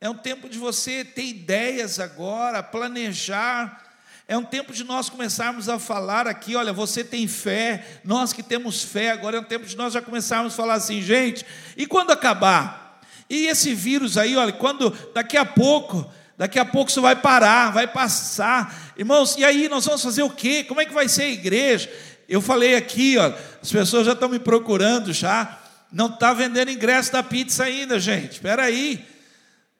É 0.00 0.10
um 0.10 0.16
tempo 0.16 0.48
de 0.48 0.58
você 0.58 1.04
ter 1.04 1.26
ideias 1.26 2.00
agora, 2.00 2.60
planejar. 2.60 3.80
É 4.26 4.36
um 4.36 4.44
tempo 4.44 4.72
de 4.72 4.82
nós 4.82 5.08
começarmos 5.08 5.68
a 5.68 5.78
falar 5.78 6.26
aqui, 6.26 6.56
olha, 6.56 6.72
você 6.72 7.04
tem 7.04 7.28
fé, 7.28 8.00
nós 8.02 8.32
que 8.32 8.42
temos 8.42 8.82
fé, 8.82 9.12
agora 9.12 9.36
é 9.36 9.40
um 9.40 9.44
tempo 9.44 9.64
de 9.64 9.76
nós 9.76 9.92
já 9.92 10.02
começarmos 10.02 10.54
a 10.54 10.56
falar 10.56 10.74
assim, 10.74 11.00
gente, 11.00 11.46
e 11.76 11.86
quando 11.86 12.10
acabar? 12.10 13.00
E 13.30 13.46
esse 13.46 13.72
vírus 13.74 14.18
aí, 14.18 14.36
olha, 14.36 14.52
quando 14.52 14.90
daqui 15.14 15.36
a 15.36 15.44
pouco 15.44 16.17
Daqui 16.38 16.56
a 16.56 16.64
pouco 16.64 16.88
isso 16.88 17.02
vai 17.02 17.16
parar, 17.16 17.72
vai 17.72 17.88
passar. 17.88 18.92
Irmãos, 18.96 19.36
e 19.36 19.44
aí 19.44 19.68
nós 19.68 19.84
vamos 19.84 20.00
fazer 20.00 20.22
o 20.22 20.30
quê? 20.30 20.62
Como 20.62 20.80
é 20.80 20.86
que 20.86 20.94
vai 20.94 21.08
ser 21.08 21.24
a 21.24 21.30
igreja? 21.30 21.90
Eu 22.28 22.40
falei 22.40 22.76
aqui, 22.76 23.18
ó, 23.18 23.32
as 23.60 23.72
pessoas 23.72 24.06
já 24.06 24.12
estão 24.12 24.28
me 24.28 24.38
procurando 24.38 25.12
já. 25.12 25.58
Não 25.92 26.06
está 26.06 26.32
vendendo 26.32 26.70
ingresso 26.70 27.10
da 27.10 27.24
pizza 27.24 27.64
ainda, 27.64 27.98
gente. 27.98 28.34
Espera 28.34 28.62
aí. 28.62 29.04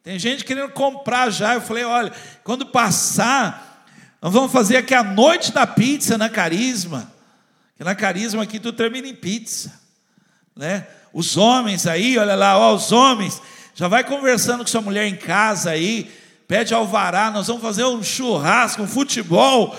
Tem 0.03 0.19
gente 0.19 0.45
querendo 0.45 0.71
comprar 0.71 1.31
já. 1.31 1.55
Eu 1.55 1.61
falei, 1.61 1.85
olha, 1.85 2.13
quando 2.43 2.67
passar, 2.67 3.87
nós 4.21 4.33
vamos 4.33 4.51
fazer 4.51 4.79
aqui 4.79 4.95
a 4.95 5.05
noite 5.05 5.53
da 5.53 5.65
pizza 5.65 6.19
na 6.19 6.29
Carisma. 6.29 7.13
Que 7.77 7.85
na 7.85 7.95
Carisma 7.95 8.43
aqui 8.43 8.59
tu 8.59 8.73
termina 8.73 9.07
em 9.07 9.15
pizza, 9.15 9.73
né? 10.57 10.89
Os 11.13 11.37
homens 11.37 11.87
aí, 11.87 12.19
olha 12.19 12.35
lá, 12.35 12.59
ó, 12.59 12.75
os 12.75 12.91
homens, 12.91 13.41
já 13.75 13.87
vai 13.87 14.03
conversando 14.03 14.65
com 14.65 14.67
sua 14.67 14.81
mulher 14.81 15.07
em 15.07 15.15
casa 15.15 15.71
aí, 15.71 16.11
pede 16.49 16.73
alvará, 16.73 17.31
nós 17.31 17.47
vamos 17.47 17.63
fazer 17.63 17.85
um 17.85 18.03
churrasco, 18.03 18.83
um 18.83 18.89
futebol. 18.89 19.79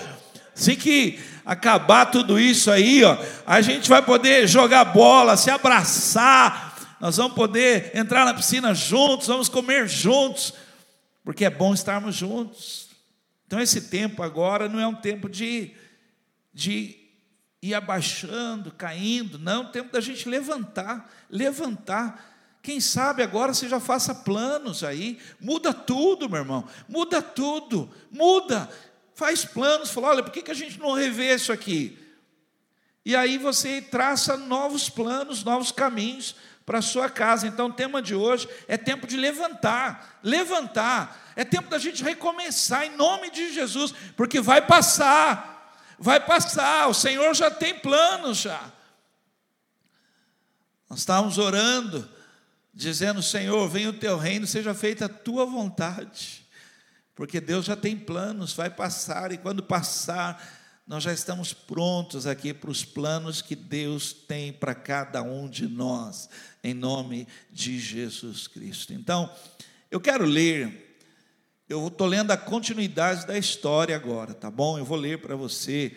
Assim 0.56 0.76
que 0.76 1.18
acabar 1.44 2.06
tudo 2.06 2.38
isso 2.38 2.70
aí, 2.70 3.02
ó, 3.02 3.18
a 3.44 3.60
gente 3.60 3.88
vai 3.88 4.00
poder 4.00 4.46
jogar 4.46 4.84
bola, 4.84 5.36
se 5.36 5.50
abraçar, 5.50 6.96
nós 7.00 7.16
vamos 7.16 7.34
poder 7.34 7.90
entrar 7.92 8.24
na 8.24 8.32
piscina 8.32 8.72
juntos, 8.72 9.26
vamos 9.26 9.48
comer 9.48 9.88
juntos, 9.88 10.54
porque 11.24 11.44
é 11.44 11.50
bom 11.50 11.74
estarmos 11.74 12.14
juntos. 12.14 12.88
Então, 13.46 13.58
esse 13.58 13.82
tempo 13.82 14.22
agora 14.22 14.68
não 14.68 14.78
é 14.78 14.86
um 14.86 14.94
tempo 14.94 15.28
de, 15.28 15.72
de 16.54 16.94
ir 17.60 17.74
abaixando, 17.74 18.70
caindo, 18.70 19.40
não, 19.40 19.62
é 19.62 19.66
um 19.66 19.72
tempo 19.72 19.92
da 19.92 20.00
gente 20.00 20.28
levantar, 20.28 21.10
levantar. 21.28 22.29
Quem 22.62 22.80
sabe 22.80 23.22
agora 23.22 23.54
você 23.54 23.68
já 23.68 23.80
faça 23.80 24.14
planos 24.14 24.84
aí, 24.84 25.18
muda 25.40 25.72
tudo, 25.72 26.28
meu 26.28 26.40
irmão, 26.40 26.68
muda 26.88 27.22
tudo, 27.22 27.90
muda. 28.10 28.68
Faz 29.14 29.44
planos, 29.44 29.90
fala, 29.90 30.08
olha, 30.08 30.22
por 30.22 30.32
que, 30.32 30.42
que 30.42 30.50
a 30.50 30.54
gente 30.54 30.78
não 30.78 30.92
revê 30.92 31.34
isso 31.34 31.52
aqui? 31.52 31.98
E 33.04 33.16
aí 33.16 33.38
você 33.38 33.80
traça 33.80 34.36
novos 34.36 34.90
planos, 34.90 35.42
novos 35.42 35.72
caminhos 35.72 36.36
para 36.66 36.78
a 36.78 36.82
sua 36.82 37.08
casa. 37.08 37.46
Então 37.46 37.66
o 37.66 37.72
tema 37.72 38.02
de 38.02 38.14
hoje 38.14 38.48
é 38.68 38.76
tempo 38.76 39.06
de 39.06 39.16
levantar, 39.16 40.20
levantar, 40.22 41.32
é 41.34 41.44
tempo 41.44 41.70
da 41.70 41.78
gente 41.78 42.04
recomeçar 42.04 42.84
em 42.84 42.96
nome 42.96 43.30
de 43.30 43.52
Jesus, 43.52 43.94
porque 44.16 44.40
vai 44.40 44.62
passar, 44.62 45.74
vai 45.98 46.20
passar, 46.20 46.88
o 46.88 46.94
Senhor 46.94 47.34
já 47.34 47.50
tem 47.50 47.78
planos 47.78 48.38
já. 48.38 48.60
Nós 50.88 50.98
estávamos 50.98 51.38
orando, 51.38 52.08
dizendo, 52.80 53.22
Senhor, 53.22 53.68
venha 53.68 53.90
o 53.90 53.92
teu 53.92 54.16
reino, 54.16 54.46
seja 54.46 54.74
feita 54.74 55.04
a 55.04 55.08
tua 55.08 55.46
vontade 55.46 56.40
porque 57.20 57.38
Deus 57.38 57.66
já 57.66 57.76
tem 57.76 57.98
planos, 57.98 58.54
vai 58.54 58.70
passar, 58.70 59.30
e 59.30 59.36
quando 59.36 59.62
passar, 59.62 60.42
nós 60.86 61.02
já 61.02 61.12
estamos 61.12 61.52
prontos 61.52 62.26
aqui 62.26 62.54
para 62.54 62.70
os 62.70 62.82
planos 62.82 63.42
que 63.42 63.54
Deus 63.54 64.10
tem 64.10 64.50
para 64.50 64.74
cada 64.74 65.22
um 65.22 65.46
de 65.46 65.68
nós, 65.68 66.30
em 66.64 66.72
nome 66.72 67.28
de 67.50 67.78
Jesus 67.78 68.48
Cristo. 68.48 68.94
Então, 68.94 69.30
eu 69.90 70.00
quero 70.00 70.24
ler, 70.24 70.98
eu 71.68 71.88
estou 71.88 72.06
lendo 72.06 72.30
a 72.30 72.38
continuidade 72.38 73.26
da 73.26 73.36
história 73.36 73.94
agora, 73.94 74.32
tá 74.32 74.50
bom? 74.50 74.78
Eu 74.78 74.84
vou 74.86 74.96
ler 74.96 75.20
para 75.20 75.36
você 75.36 75.94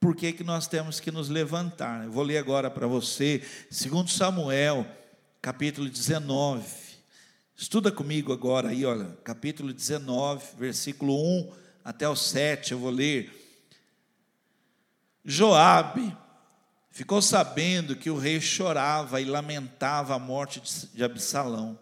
por 0.00 0.16
que, 0.16 0.32
que 0.32 0.42
nós 0.42 0.66
temos 0.66 0.98
que 0.98 1.12
nos 1.12 1.28
levantar. 1.28 2.06
Eu 2.06 2.10
vou 2.10 2.24
ler 2.24 2.38
agora 2.38 2.68
para 2.68 2.88
você, 2.88 3.40
segundo 3.70 4.10
Samuel, 4.10 4.84
capítulo 5.44 5.90
19. 5.90 6.64
Estuda 7.54 7.92
comigo 7.92 8.32
agora 8.32 8.70
aí, 8.70 8.86
olha, 8.86 9.14
capítulo 9.22 9.74
19, 9.74 10.42
versículo 10.56 11.14
1 11.14 11.52
até 11.84 12.08
o 12.08 12.16
7, 12.16 12.72
eu 12.72 12.78
vou 12.78 12.88
ler. 12.88 13.30
Joabe 15.22 16.16
ficou 16.90 17.20
sabendo 17.20 17.94
que 17.94 18.08
o 18.08 18.16
rei 18.16 18.40
chorava 18.40 19.20
e 19.20 19.26
lamentava 19.26 20.14
a 20.14 20.18
morte 20.18 20.62
de 20.94 21.04
Absalão. 21.04 21.78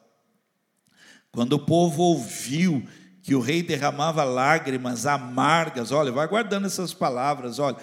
Quando 1.31 1.53
o 1.53 1.65
povo 1.65 2.03
ouviu 2.03 2.85
que 3.23 3.37
o 3.37 3.41
rei 3.41 3.63
derramava 3.63 4.25
lágrimas 4.25 5.07
amargas, 5.07 5.93
olha, 5.93 6.11
vai 6.11 6.27
guardando 6.27 6.67
essas 6.67 6.93
palavras, 6.93 7.61
olha. 7.61 7.77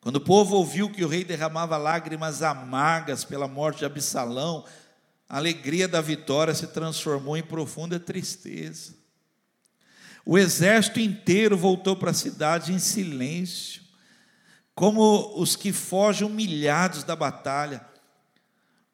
Quando 0.00 0.16
o 0.16 0.20
povo 0.20 0.54
ouviu 0.54 0.88
que 0.88 1.04
o 1.04 1.08
rei 1.08 1.24
derramava 1.24 1.76
lágrimas 1.76 2.40
amargas 2.40 3.24
pela 3.24 3.48
morte 3.48 3.78
de 3.78 3.84
Absalão, 3.84 4.64
a 5.28 5.36
alegria 5.36 5.86
da 5.86 6.00
vitória 6.00 6.54
se 6.54 6.68
transformou 6.68 7.36
em 7.36 7.42
profunda 7.42 8.00
tristeza. 8.00 8.94
O 10.24 10.38
exército 10.38 11.00
inteiro 11.00 11.56
voltou 11.56 11.96
para 11.96 12.10
a 12.10 12.14
cidade 12.14 12.72
em 12.72 12.78
silêncio, 12.78 13.82
como 14.74 15.34
os 15.36 15.54
que 15.56 15.72
fogem 15.72 16.26
humilhados 16.26 17.04
da 17.04 17.14
batalha. 17.14 17.84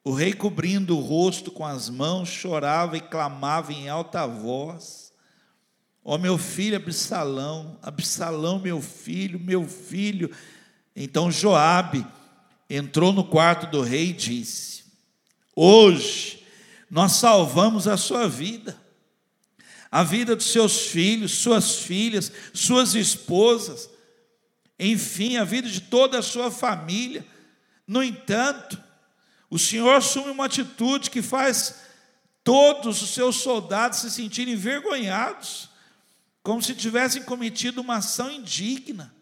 O 0.02 0.12
rei, 0.12 0.32
cobrindo 0.32 0.96
o 0.96 1.00
rosto 1.00 1.50
com 1.50 1.64
as 1.64 1.88
mãos, 1.88 2.28
chorava 2.28 2.96
e 2.96 3.00
clamava 3.00 3.72
em 3.72 3.88
alta 3.88 4.26
voz: 4.26 5.12
Ó 6.04 6.14
oh, 6.14 6.18
meu 6.18 6.36
filho 6.36 6.76
Absalão, 6.76 7.78
Absalão, 7.82 8.58
meu 8.58 8.80
filho, 8.80 9.38
meu 9.38 9.66
filho. 9.66 10.30
Então 10.94 11.30
Joabe 11.30 12.06
entrou 12.68 13.12
no 13.12 13.24
quarto 13.24 13.66
do 13.70 13.82
rei 13.82 14.10
e 14.10 14.12
disse: 14.12 14.83
Hoje, 15.56 16.44
nós 16.90 17.12
salvamos 17.12 17.86
a 17.86 17.96
sua 17.96 18.28
vida, 18.28 18.80
a 19.90 20.02
vida 20.02 20.34
dos 20.34 20.46
seus 20.46 20.86
filhos, 20.86 21.32
suas 21.32 21.76
filhas, 21.76 22.32
suas 22.52 22.94
esposas, 22.94 23.88
enfim, 24.78 25.36
a 25.36 25.44
vida 25.44 25.68
de 25.68 25.80
toda 25.80 26.18
a 26.18 26.22
sua 26.22 26.50
família. 26.50 27.24
No 27.86 28.02
entanto, 28.02 28.82
o 29.48 29.58
Senhor 29.58 29.94
assume 29.94 30.30
uma 30.30 30.46
atitude 30.46 31.10
que 31.10 31.22
faz 31.22 31.76
todos 32.42 33.00
os 33.00 33.10
seus 33.10 33.36
soldados 33.36 34.00
se 34.00 34.10
sentirem 34.10 34.54
envergonhados, 34.54 35.70
como 36.42 36.62
se 36.62 36.74
tivessem 36.74 37.22
cometido 37.22 37.80
uma 37.80 37.96
ação 37.96 38.30
indigna. 38.30 39.14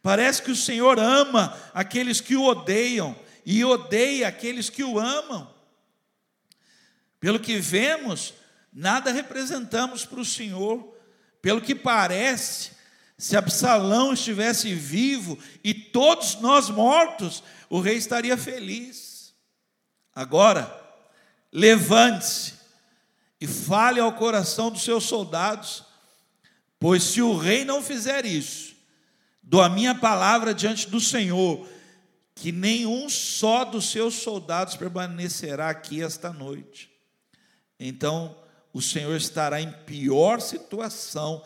Parece 0.00 0.40
que 0.40 0.52
o 0.52 0.56
Senhor 0.56 0.98
ama 1.00 1.58
aqueles 1.74 2.20
que 2.20 2.36
o 2.36 2.44
odeiam, 2.44 3.16
e 3.46 3.64
odeia 3.64 4.26
aqueles 4.26 4.68
que 4.68 4.82
o 4.82 4.98
amam. 4.98 5.48
Pelo 7.20 7.38
que 7.38 7.60
vemos, 7.60 8.34
nada 8.72 9.12
representamos 9.12 10.04
para 10.04 10.20
o 10.20 10.24
Senhor. 10.24 10.92
Pelo 11.40 11.60
que 11.60 11.72
parece, 11.72 12.72
se 13.16 13.36
Absalão 13.36 14.12
estivesse 14.12 14.74
vivo 14.74 15.38
e 15.62 15.72
todos 15.72 16.34
nós 16.40 16.68
mortos, 16.68 17.44
o 17.70 17.78
rei 17.78 17.96
estaria 17.96 18.36
feliz. 18.36 19.32
Agora, 20.12 20.84
levante-se 21.52 22.54
e 23.40 23.46
fale 23.46 24.00
ao 24.00 24.12
coração 24.12 24.72
dos 24.72 24.82
seus 24.82 25.04
soldados, 25.04 25.84
pois 26.80 27.04
se 27.04 27.22
o 27.22 27.36
rei 27.36 27.64
não 27.64 27.80
fizer 27.80 28.26
isso, 28.26 28.74
dou 29.40 29.62
a 29.62 29.68
minha 29.68 29.94
palavra 29.94 30.52
diante 30.52 30.88
do 30.88 31.00
Senhor, 31.00 31.68
que 32.36 32.52
nenhum 32.52 33.08
só 33.08 33.64
dos 33.64 33.90
seus 33.90 34.14
soldados 34.16 34.76
permanecerá 34.76 35.70
aqui 35.70 36.02
esta 36.02 36.30
noite. 36.30 36.92
Então, 37.80 38.36
o 38.74 38.82
Senhor 38.82 39.16
estará 39.16 39.58
em 39.58 39.72
pior 39.72 40.38
situação 40.42 41.42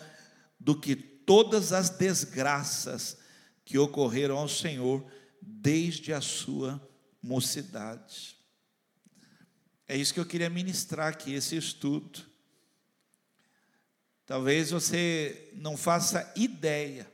do 0.59 0.75
que 0.79 0.97
todas 0.97 1.73
as 1.73 1.91
desgraças 1.91 3.17
que 3.65 3.79
ocorreram 3.79 4.37
ao 4.37 4.49
Senhor 4.49 5.07
desde 5.41 6.13
a 6.13 6.21
sua 6.21 6.85
mocidade. 7.23 8.37
É 9.87 9.97
isso 9.97 10.13
que 10.13 10.19
eu 10.19 10.27
queria 10.27 10.51
ministrar 10.51 11.07
aqui, 11.07 11.33
esse 11.33 11.57
estudo. 11.57 12.21
Talvez 14.27 14.73
você 14.73 15.53
não 15.55 15.77
faça 15.77 16.33
ideia 16.35 17.09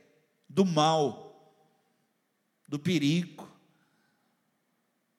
do 0.49 0.65
mal, 0.65 1.55
do 2.67 2.79
perigo, 2.79 3.47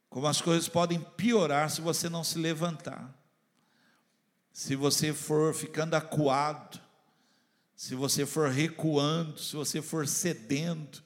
como 0.09 0.27
as 0.27 0.41
coisas 0.41 0.69
podem 0.69 1.01
piorar 1.01 1.71
se 1.71 1.81
você 1.81 2.09
não 2.09 2.25
se 2.25 2.39
levantar. 2.39 3.15
Se 4.53 4.75
você 4.75 5.13
for 5.13 5.55
ficando 5.55 5.95
acuado, 5.95 6.81
se 7.77 7.95
você 7.95 8.27
for 8.27 8.51
recuando, 8.51 9.39
se 9.39 9.55
você 9.55 9.81
for 9.81 10.09
cedendo. 10.09 11.03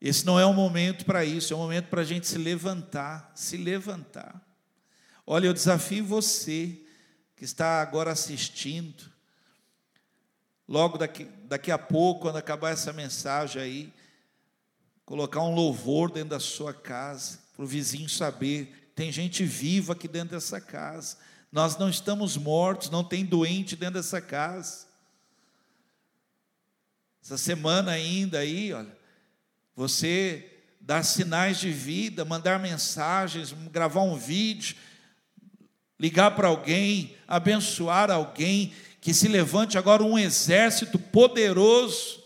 Esse 0.00 0.24
não 0.26 0.38
é 0.38 0.46
o 0.46 0.52
momento 0.52 1.04
para 1.04 1.24
isso, 1.24 1.52
é 1.52 1.56
o 1.56 1.58
momento 1.58 1.88
para 1.88 2.02
a 2.02 2.04
gente 2.04 2.26
se 2.26 2.38
levantar, 2.38 3.32
se 3.34 3.56
levantar. 3.56 4.40
Olha, 5.26 5.46
eu 5.46 5.54
desafio 5.54 6.04
você 6.04 6.78
que 7.34 7.44
está 7.44 7.80
agora 7.80 8.12
assistindo, 8.12 9.10
logo 10.68 10.98
daqui, 10.98 11.24
daqui 11.44 11.70
a 11.72 11.78
pouco, 11.78 12.22
quando 12.22 12.36
acabar 12.36 12.70
essa 12.70 12.92
mensagem 12.92 13.60
aí, 13.60 13.92
colocar 15.04 15.42
um 15.42 15.54
louvor 15.54 16.10
dentro 16.10 16.30
da 16.30 16.40
sua 16.40 16.72
casa, 16.72 17.38
para 17.54 17.64
o 17.64 17.68
vizinho 17.68 18.08
saber, 18.08 18.90
tem 18.94 19.12
gente 19.12 19.44
viva 19.44 19.92
aqui 19.92 20.08
dentro 20.08 20.30
dessa 20.30 20.60
casa. 20.60 21.16
Nós 21.52 21.76
não 21.76 21.88
estamos 21.88 22.36
mortos, 22.36 22.90
não 22.90 23.04
tem 23.04 23.24
doente 23.24 23.76
dentro 23.76 23.94
dessa 23.94 24.20
casa. 24.20 24.86
Essa 27.22 27.38
semana 27.38 27.92
ainda 27.92 28.38
aí, 28.38 28.72
olha, 28.72 28.96
você 29.76 30.50
dar 30.80 31.02
sinais 31.02 31.58
de 31.58 31.70
vida, 31.70 32.24
mandar 32.24 32.58
mensagens, 32.58 33.52
gravar 33.70 34.02
um 34.02 34.16
vídeo, 34.16 34.76
ligar 35.98 36.32
para 36.32 36.48
alguém, 36.48 37.16
abençoar 37.26 38.10
alguém, 38.10 38.72
que 39.00 39.14
se 39.14 39.28
levante 39.28 39.78
agora 39.78 40.02
um 40.02 40.18
exército 40.18 40.98
poderoso 40.98 42.23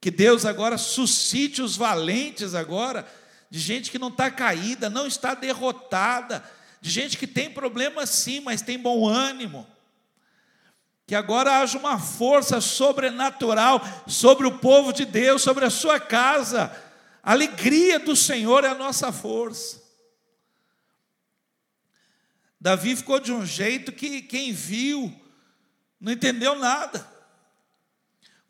que 0.00 0.10
Deus 0.10 0.46
agora 0.46 0.78
suscite 0.78 1.60
os 1.60 1.76
valentes 1.76 2.54
agora, 2.54 3.06
de 3.50 3.58
gente 3.58 3.90
que 3.90 3.98
não 3.98 4.08
está 4.08 4.30
caída, 4.30 4.88
não 4.88 5.06
está 5.06 5.34
derrotada, 5.34 6.42
de 6.80 6.88
gente 6.88 7.18
que 7.18 7.26
tem 7.26 7.50
problema 7.50 8.06
sim, 8.06 8.40
mas 8.40 8.62
tem 8.62 8.78
bom 8.78 9.06
ânimo. 9.06 9.66
Que 11.06 11.14
agora 11.14 11.58
haja 11.58 11.76
uma 11.76 11.98
força 11.98 12.60
sobrenatural 12.60 13.82
sobre 14.06 14.46
o 14.46 14.58
povo 14.58 14.92
de 14.92 15.04
Deus, 15.04 15.42
sobre 15.42 15.64
a 15.64 15.70
sua 15.70 16.00
casa. 16.00 16.74
A 17.22 17.32
alegria 17.32 17.98
do 17.98 18.16
Senhor 18.16 18.64
é 18.64 18.68
a 18.68 18.74
nossa 18.74 19.12
força. 19.12 19.82
Davi 22.58 22.94
ficou 22.94 23.18
de 23.18 23.32
um 23.32 23.44
jeito 23.44 23.92
que 23.92 24.22
quem 24.22 24.52
viu 24.52 25.12
não 26.00 26.12
entendeu 26.12 26.58
nada. 26.58 27.19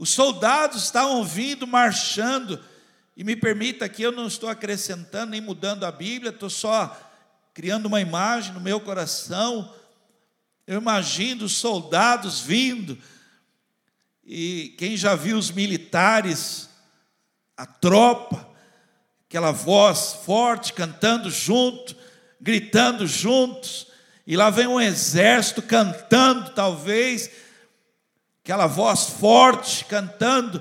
Os 0.00 0.08
soldados 0.08 0.84
estavam 0.84 1.22
vindo, 1.22 1.66
marchando, 1.66 2.58
e 3.14 3.22
me 3.22 3.36
permita 3.36 3.86
que 3.86 4.02
eu 4.02 4.10
não 4.10 4.28
estou 4.28 4.48
acrescentando 4.48 5.32
nem 5.32 5.42
mudando 5.42 5.84
a 5.84 5.92
Bíblia, 5.92 6.30
estou 6.30 6.48
só 6.48 6.98
criando 7.52 7.84
uma 7.84 8.00
imagem 8.00 8.54
no 8.54 8.62
meu 8.62 8.80
coração. 8.80 9.74
Eu 10.66 10.80
imagino 10.80 11.44
os 11.44 11.52
soldados 11.52 12.40
vindo, 12.40 12.96
e 14.24 14.74
quem 14.78 14.96
já 14.96 15.14
viu 15.14 15.36
os 15.36 15.50
militares, 15.50 16.70
a 17.54 17.66
tropa, 17.66 18.48
aquela 19.28 19.52
voz 19.52 20.14
forte 20.24 20.72
cantando 20.72 21.30
junto, 21.30 21.94
gritando 22.40 23.06
juntos, 23.06 23.88
e 24.26 24.34
lá 24.34 24.48
vem 24.48 24.66
um 24.66 24.80
exército 24.80 25.60
cantando, 25.60 26.52
talvez, 26.52 27.49
aquela 28.50 28.66
voz 28.66 29.04
forte 29.10 29.84
cantando, 29.84 30.60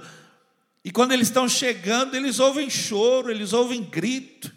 e 0.86 0.91
quando 0.91 1.12
eles 1.12 1.28
estão 1.28 1.49
chegando, 1.49 2.15
eles 2.15 2.39
ouvem 2.39 2.69
choro, 2.69 3.32
eles 3.32 3.52
ouvem 3.52 3.84
grito. 3.84 4.56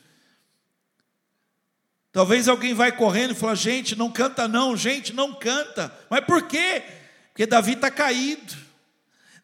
Talvez 2.12 2.46
alguém 2.46 2.74
vai 2.74 2.92
correndo 2.92 3.30
e 3.30 3.34
fala: 3.34 3.56
gente, 3.56 3.96
não 3.96 4.12
canta 4.12 4.46
não, 4.46 4.76
gente, 4.76 5.14
não 5.14 5.32
canta. 5.34 5.90
Mas 6.10 6.26
por 6.26 6.46
quê? 6.46 6.84
Porque 7.28 7.46
Davi 7.46 7.72
está 7.72 7.90
caído, 7.90 8.54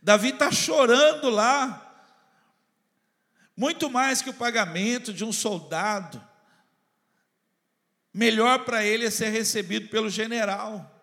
Davi 0.02 0.28
está 0.28 0.52
chorando 0.52 1.30
lá. 1.30 1.84
Muito 3.56 3.90
mais 3.90 4.20
que 4.20 4.28
o 4.28 4.34
pagamento 4.34 5.14
de 5.14 5.24
um 5.24 5.32
soldado, 5.32 6.22
melhor 8.12 8.66
para 8.66 8.84
ele 8.84 9.06
é 9.06 9.10
ser 9.10 9.30
recebido 9.30 9.88
pelo 9.88 10.10
general, 10.10 10.94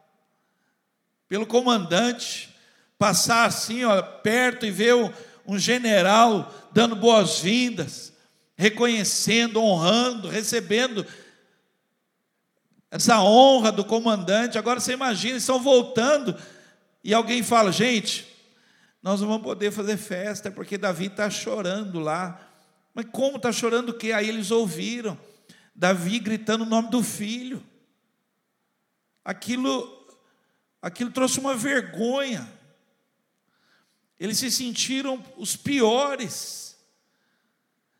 pelo 1.28 1.48
comandante, 1.48 2.54
passar 2.97 3.45
assim, 3.45 3.84
ó, 3.84 4.01
perto 4.01 4.65
e 4.65 4.71
ver 4.71 4.95
um, 4.95 5.12
um 5.45 5.60
general 5.60 6.53
dando 6.71 6.95
boas-vindas, 6.95 8.13
reconhecendo, 8.58 9.62
honrando, 9.62 10.29
recebendo 10.29 11.05
essa 12.89 13.21
honra 13.21 13.71
do 13.71 13.84
comandante. 13.84 14.58
Agora 14.58 14.79
você 14.79 14.93
imagina, 14.93 15.38
estão 15.38 15.60
voltando 15.60 16.36
e 17.03 17.13
alguém 17.13 17.43
fala: 17.43 17.71
gente, 17.71 18.27
nós 19.01 19.21
não 19.21 19.27
vamos 19.27 19.43
poder 19.43 19.71
fazer 19.71 19.97
festa 19.97 20.49
porque 20.49 20.77
Davi 20.77 21.08
está 21.08 21.29
chorando 21.29 21.99
lá. 21.99 22.41
Mas 22.93 23.05
como 23.12 23.36
está 23.36 23.51
chorando 23.51 23.89
o 23.89 23.93
quê? 23.93 24.13
Aí 24.13 24.29
eles 24.29 24.51
ouviram. 24.51 25.17
Davi 25.75 26.17
gritando 26.17 26.63
o 26.63 26.67
nome 26.67 26.89
do 26.89 27.03
filho. 27.03 27.62
Aquilo, 29.23 30.08
aquilo 30.81 31.12
trouxe 31.12 31.39
uma 31.39 31.53
vergonha. 31.53 32.49
Eles 34.19 34.38
se 34.38 34.49
sentiram 34.49 35.23
os 35.38 35.56
piores. 35.56 36.78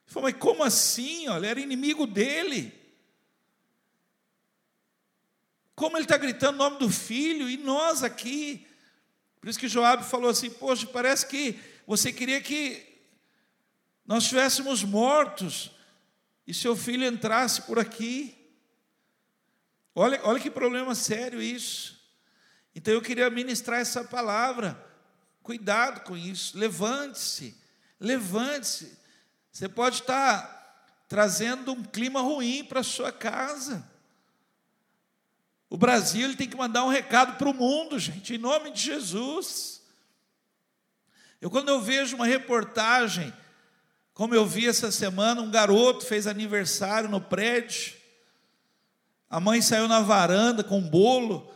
Falou, 0.06 0.30
mas 0.30 0.40
como 0.40 0.64
assim? 0.64 1.28
Olha, 1.28 1.48
era 1.48 1.60
inimigo 1.60 2.08
dele. 2.08 2.74
Como 5.76 5.98
ele 5.98 6.06
está 6.06 6.18
gritando 6.18 6.56
o 6.56 6.58
nome 6.58 6.80
do 6.80 6.90
filho 6.90 7.50
e 7.50 7.58
nós 7.58 8.02
aqui. 8.02 8.66
Por 9.42 9.50
isso 9.50 9.60
que 9.60 9.68
Joabe 9.68 10.06
falou 10.06 10.30
assim: 10.30 10.50
Poxa, 10.50 10.88
parece 10.88 11.28
que 11.28 11.60
você 11.86 12.14
queria 12.14 12.40
que 12.40 12.82
nós 14.06 14.24
estivéssemos 14.24 14.84
mortos 14.84 15.72
e 16.48 16.54
seu 16.54 16.76
filho 16.76 17.06
entrasse 17.06 17.64
por 17.64 17.78
aqui. 17.78 18.34
Olha, 19.94 20.20
olha 20.24 20.40
que 20.40 20.50
problema 20.50 20.96
sério 20.96 21.42
isso. 21.42 21.96
Então 22.74 22.94
eu 22.94 23.02
queria 23.02 23.30
ministrar 23.30 23.80
essa 23.80 24.04
palavra. 24.04 24.85
Cuidado 25.46 26.02
com 26.02 26.18
isso. 26.18 26.58
Levante-se. 26.58 27.56
Levante-se. 28.00 28.98
Você 29.52 29.70
pode 29.70 30.00
estar 30.00 31.06
trazendo 31.08 31.72
um 31.72 31.84
clima 31.84 32.20
ruim 32.20 32.64
para 32.64 32.80
a 32.80 32.84
sua 32.84 33.12
casa. 33.12 33.88
O 35.70 35.78
Brasil 35.78 36.26
ele 36.26 36.36
tem 36.36 36.50
que 36.50 36.58
mandar 36.58 36.84
um 36.84 36.90
recado 36.90 37.38
para 37.38 37.48
o 37.48 37.54
mundo, 37.54 38.00
gente, 38.00 38.34
em 38.34 38.40
nome 38.40 38.72
de 38.72 38.82
Jesus. 38.82 39.84
Eu, 41.40 41.52
quando 41.52 41.70
eu 41.70 41.80
vejo 41.80 42.16
uma 42.16 42.26
reportagem 42.26 43.32
como 44.16 44.34
eu 44.34 44.48
vi 44.48 44.66
essa 44.66 44.92
semana, 44.92 45.44
um 45.44 45.52
garoto 45.52 46.08
fez 46.08 46.26
aniversário 46.26 47.08
no 47.08 47.22
prédio. 47.22 47.94
A 49.30 49.40
mãe 49.40 49.62
saiu 49.62 49.88
na 49.88 50.00
varanda 50.00 50.64
com 50.64 50.80
um 50.80 50.90
bolo. 50.90 51.55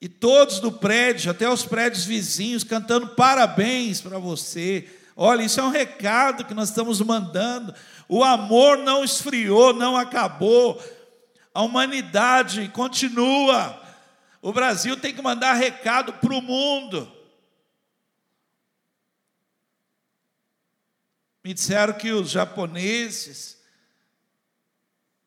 E 0.00 0.08
todos 0.08 0.60
do 0.60 0.70
prédio, 0.70 1.30
até 1.30 1.48
os 1.48 1.64
prédios 1.64 2.04
vizinhos, 2.04 2.62
cantando 2.62 3.08
parabéns 3.08 4.00
para 4.00 4.18
você. 4.18 4.88
Olha, 5.16 5.42
isso 5.42 5.58
é 5.58 5.62
um 5.64 5.70
recado 5.70 6.44
que 6.44 6.54
nós 6.54 6.68
estamos 6.68 7.00
mandando. 7.00 7.74
O 8.08 8.22
amor 8.22 8.78
não 8.78 9.02
esfriou, 9.02 9.72
não 9.72 9.96
acabou. 9.96 10.80
A 11.52 11.62
humanidade 11.62 12.68
continua. 12.68 13.82
O 14.40 14.52
Brasil 14.52 14.96
tem 14.96 15.12
que 15.12 15.20
mandar 15.20 15.54
recado 15.54 16.12
para 16.12 16.32
o 16.32 16.40
mundo. 16.40 17.10
Me 21.42 21.52
disseram 21.52 21.94
que 21.94 22.12
os 22.12 22.30
japoneses, 22.30 23.58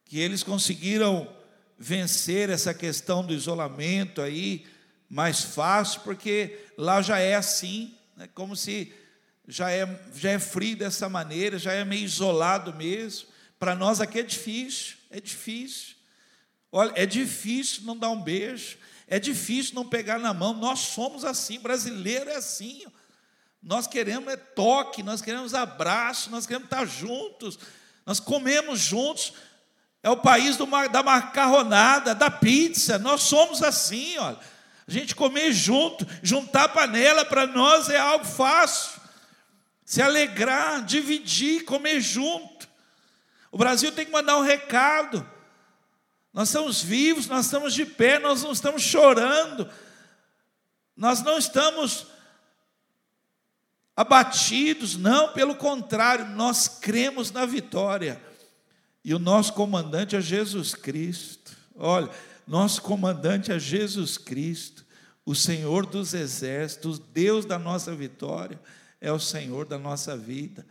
que 0.05 0.19
eles 0.19 0.43
conseguiram 0.43 1.27
vencer 1.81 2.51
essa 2.51 2.75
questão 2.75 3.25
do 3.25 3.33
isolamento 3.33 4.21
aí 4.21 4.67
mais 5.09 5.41
fácil, 5.41 6.01
porque 6.01 6.59
lá 6.77 7.01
já 7.01 7.17
é 7.17 7.33
assim, 7.33 7.97
né? 8.15 8.29
como 8.35 8.55
se 8.55 8.93
já 9.47 9.71
é, 9.71 9.99
já 10.15 10.29
é 10.29 10.39
frio 10.39 10.77
dessa 10.77 11.09
maneira, 11.09 11.57
já 11.57 11.73
é 11.73 11.83
meio 11.83 12.05
isolado 12.05 12.71
mesmo. 12.75 13.27
Para 13.57 13.73
nós 13.75 13.99
aqui 13.99 14.19
é 14.19 14.23
difícil, 14.23 14.95
é 15.09 15.19
difícil. 15.19 15.95
Olha, 16.71 16.93
é 16.95 17.05
difícil 17.05 17.83
não 17.83 17.97
dar 17.97 18.11
um 18.11 18.21
beijo, 18.21 18.77
é 19.07 19.19
difícil 19.19 19.73
não 19.73 19.85
pegar 19.85 20.19
na 20.19 20.35
mão. 20.35 20.53
Nós 20.53 20.79
somos 20.79 21.25
assim, 21.25 21.59
brasileiro 21.59 22.29
é 22.29 22.35
assim. 22.35 22.85
Nós 23.61 23.87
queremos 23.87 24.31
é 24.31 24.37
toque, 24.37 25.01
nós 25.01 25.19
queremos 25.19 25.55
abraço, 25.55 26.29
nós 26.29 26.45
queremos 26.45 26.67
estar 26.67 26.85
juntos, 26.85 27.57
nós 28.05 28.19
comemos 28.19 28.79
juntos. 28.79 29.33
É 30.03 30.09
o 30.09 30.17
país 30.17 30.57
do, 30.57 30.65
da 30.89 31.03
macarronada, 31.03 32.15
da 32.15 32.29
pizza. 32.31 32.97
Nós 32.97 33.21
somos 33.23 33.61
assim, 33.61 34.17
olha. 34.17 34.39
A 34.87 34.91
gente 34.91 35.15
comer 35.15 35.53
junto, 35.53 36.05
juntar 36.21 36.69
panela 36.69 37.23
para 37.23 37.45
nós 37.47 37.89
é 37.89 37.97
algo 37.97 38.25
fácil. 38.25 38.99
Se 39.85 40.01
alegrar, 40.01 40.83
dividir, 40.83 41.63
comer 41.65 42.01
junto. 42.01 42.67
O 43.51 43.57
Brasil 43.57 43.91
tem 43.91 44.05
que 44.05 44.11
mandar 44.11 44.37
um 44.37 44.41
recado. 44.41 45.25
Nós 46.33 46.49
estamos 46.49 46.81
vivos, 46.81 47.27
nós 47.27 47.45
estamos 47.45 47.73
de 47.73 47.85
pé, 47.85 48.17
nós 48.17 48.41
não 48.43 48.51
estamos 48.51 48.81
chorando. 48.81 49.69
Nós 50.95 51.21
não 51.21 51.37
estamos 51.37 52.07
abatidos, 53.95 54.97
não, 54.97 55.31
pelo 55.33 55.55
contrário, 55.55 56.25
nós 56.25 56.67
cremos 56.67 57.31
na 57.31 57.45
vitória. 57.45 58.21
E 59.03 59.13
o 59.13 59.19
nosso 59.19 59.53
comandante 59.53 60.15
é 60.15 60.21
Jesus 60.21 60.75
Cristo. 60.75 61.55
Olha, 61.75 62.09
nosso 62.47 62.81
comandante 62.81 63.51
é 63.51 63.57
Jesus 63.59 64.17
Cristo, 64.17 64.85
o 65.25 65.33
Senhor 65.33 65.85
dos 65.85 66.13
exércitos, 66.13 66.99
Deus 66.99 67.45
da 67.45 67.57
nossa 67.57 67.95
vitória, 67.95 68.59
é 68.99 69.11
o 69.11 69.19
Senhor 69.19 69.65
da 69.65 69.77
nossa 69.77 70.17
vida. 70.17 70.65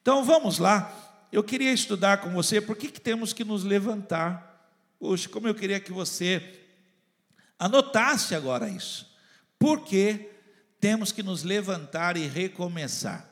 Então 0.00 0.24
vamos 0.24 0.58
lá, 0.58 1.28
eu 1.32 1.42
queria 1.42 1.72
estudar 1.72 2.18
com 2.18 2.30
você 2.30 2.60
por 2.60 2.76
que, 2.76 2.88
que 2.88 3.00
temos 3.00 3.32
que 3.32 3.44
nos 3.44 3.64
levantar. 3.64 4.70
Poxa, 4.98 5.28
como 5.28 5.46
eu 5.46 5.54
queria 5.54 5.78
que 5.78 5.92
você 5.92 6.60
anotasse 7.58 8.34
agora 8.34 8.68
isso. 8.68 9.14
Por 9.58 9.82
que 9.82 10.30
temos 10.80 11.12
que 11.12 11.22
nos 11.22 11.42
levantar 11.42 12.16
e 12.16 12.26
recomeçar. 12.26 13.28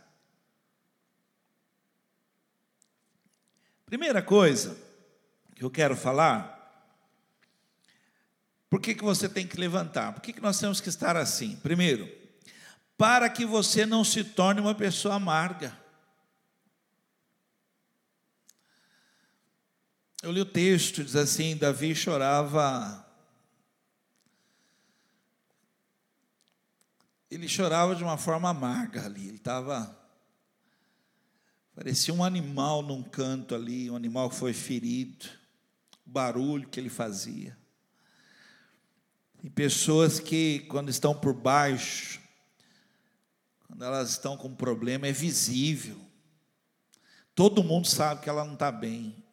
Primeira 3.86 4.22
coisa 4.22 4.76
que 5.54 5.64
eu 5.64 5.70
quero 5.70 5.96
falar, 5.96 6.52
por 8.68 8.80
que, 8.80 8.94
que 8.94 9.04
você 9.04 9.28
tem 9.28 9.46
que 9.46 9.56
levantar? 9.56 10.12
Por 10.12 10.20
que, 10.20 10.32
que 10.32 10.40
nós 10.40 10.58
temos 10.58 10.80
que 10.80 10.88
estar 10.88 11.16
assim? 11.16 11.56
Primeiro, 11.56 12.10
para 12.96 13.28
que 13.28 13.44
você 13.44 13.86
não 13.86 14.02
se 14.04 14.24
torne 14.24 14.60
uma 14.60 14.74
pessoa 14.74 15.14
amarga. 15.14 15.84
eu 20.24 20.32
li 20.32 20.40
o 20.40 20.46
texto, 20.46 21.04
diz 21.04 21.14
assim: 21.14 21.54
Davi 21.54 21.94
chorava. 21.94 23.04
Ele 27.30 27.46
chorava 27.46 27.94
de 27.94 28.02
uma 28.02 28.16
forma 28.16 28.48
amarga 28.48 29.04
ali, 29.04 29.28
ele 29.28 29.36
estava. 29.36 30.03
Parecia 31.74 32.14
um 32.14 32.22
animal 32.22 32.82
num 32.82 33.02
canto 33.02 33.52
ali, 33.52 33.90
um 33.90 33.96
animal 33.96 34.30
que 34.30 34.36
foi 34.36 34.52
ferido, 34.52 35.26
o 36.06 36.10
barulho 36.10 36.68
que 36.68 36.78
ele 36.78 36.88
fazia. 36.88 37.58
E 39.42 39.50
pessoas 39.50 40.20
que, 40.20 40.60
quando 40.68 40.88
estão 40.88 41.12
por 41.12 41.34
baixo, 41.34 42.20
quando 43.66 43.84
elas 43.84 44.10
estão 44.10 44.36
com 44.36 44.48
um 44.48 44.54
problema, 44.54 45.08
é 45.08 45.12
visível. 45.12 46.00
Todo 47.34 47.64
mundo 47.64 47.88
sabe 47.88 48.22
que 48.22 48.28
ela 48.28 48.44
não 48.44 48.54
está 48.54 48.70
bem. 48.70 49.24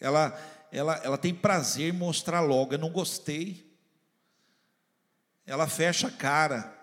Ela, 0.00 0.36
ela, 0.72 0.96
ela 1.04 1.16
tem 1.16 1.32
prazer 1.32 1.94
em 1.94 1.96
mostrar 1.96 2.40
logo, 2.40 2.74
eu 2.74 2.78
não 2.78 2.90
gostei. 2.90 3.64
Ela 5.46 5.68
fecha 5.68 6.08
a 6.08 6.10
cara, 6.10 6.76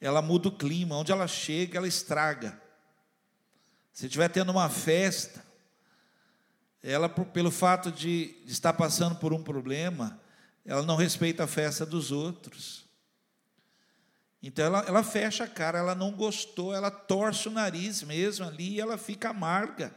ela 0.00 0.22
muda 0.22 0.48
o 0.48 0.56
clima, 0.56 0.96
onde 0.96 1.10
ela 1.10 1.26
chega, 1.26 1.78
ela 1.78 1.88
estraga. 1.88 2.69
Se 3.92 4.06
estiver 4.06 4.28
tendo 4.28 4.50
uma 4.50 4.68
festa, 4.68 5.44
ela, 6.82 7.08
pelo 7.08 7.50
fato 7.50 7.90
de 7.90 8.36
estar 8.46 8.72
passando 8.72 9.16
por 9.16 9.32
um 9.32 9.42
problema, 9.42 10.20
ela 10.64 10.82
não 10.82 10.96
respeita 10.96 11.44
a 11.44 11.46
festa 11.46 11.84
dos 11.84 12.10
outros. 12.10 12.88
Então 14.42 14.64
ela, 14.64 14.80
ela 14.86 15.02
fecha 15.02 15.44
a 15.44 15.48
cara, 15.48 15.78
ela 15.78 15.94
não 15.94 16.12
gostou, 16.12 16.74
ela 16.74 16.90
torce 16.90 17.48
o 17.48 17.50
nariz 17.50 18.02
mesmo 18.02 18.46
ali 18.46 18.74
e 18.74 18.80
ela 18.80 18.96
fica 18.96 19.30
amarga. 19.30 19.94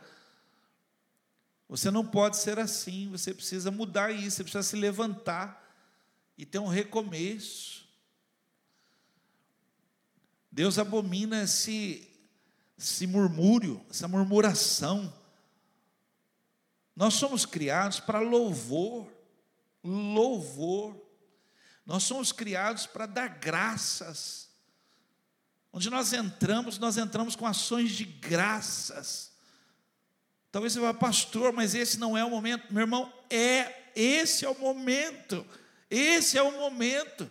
Você 1.69 1.89
não 1.89 2.05
pode 2.05 2.37
ser 2.37 2.59
assim, 2.59 3.09
você 3.09 3.33
precisa 3.33 3.71
mudar 3.71 4.11
isso, 4.11 4.37
você 4.37 4.43
precisa 4.43 4.63
se 4.63 4.75
levantar 4.75 5.63
e 6.37 6.45
ter 6.45 6.59
um 6.59 6.67
recomeço. 6.67 7.87
Deus 10.51 10.77
abomina 10.77 11.43
esse, 11.43 12.12
esse 12.77 13.07
murmúrio, 13.07 13.83
essa 13.89 14.07
murmuração. 14.07 15.13
Nós 16.95 17.15
somos 17.15 17.45
criados 17.45 17.99
para 17.99 18.19
louvor, 18.19 19.11
louvor. 19.83 20.95
Nós 21.85 22.03
somos 22.03 22.31
criados 22.31 22.85
para 22.85 23.05
dar 23.05 23.27
graças. 23.27 24.49
Onde 25.71 25.89
nós 25.89 26.13
entramos, 26.13 26.77
nós 26.77 26.97
entramos 26.97 27.35
com 27.35 27.47
ações 27.47 27.91
de 27.91 28.05
graças. 28.05 29.31
Talvez 30.51 30.73
você 30.73 30.79
vá, 30.79 30.93
pastor, 30.93 31.51
mas 31.51 31.73
esse 31.73 31.97
não 31.97 32.15
é 32.15 32.23
o 32.23 32.29
momento. 32.29 32.71
Meu 32.71 32.81
irmão, 32.81 33.11
é, 33.29 33.91
esse 33.95 34.45
é 34.45 34.49
o 34.49 34.57
momento. 34.57 35.45
Esse 35.89 36.37
é 36.37 36.43
o 36.43 36.51
momento. 36.51 37.29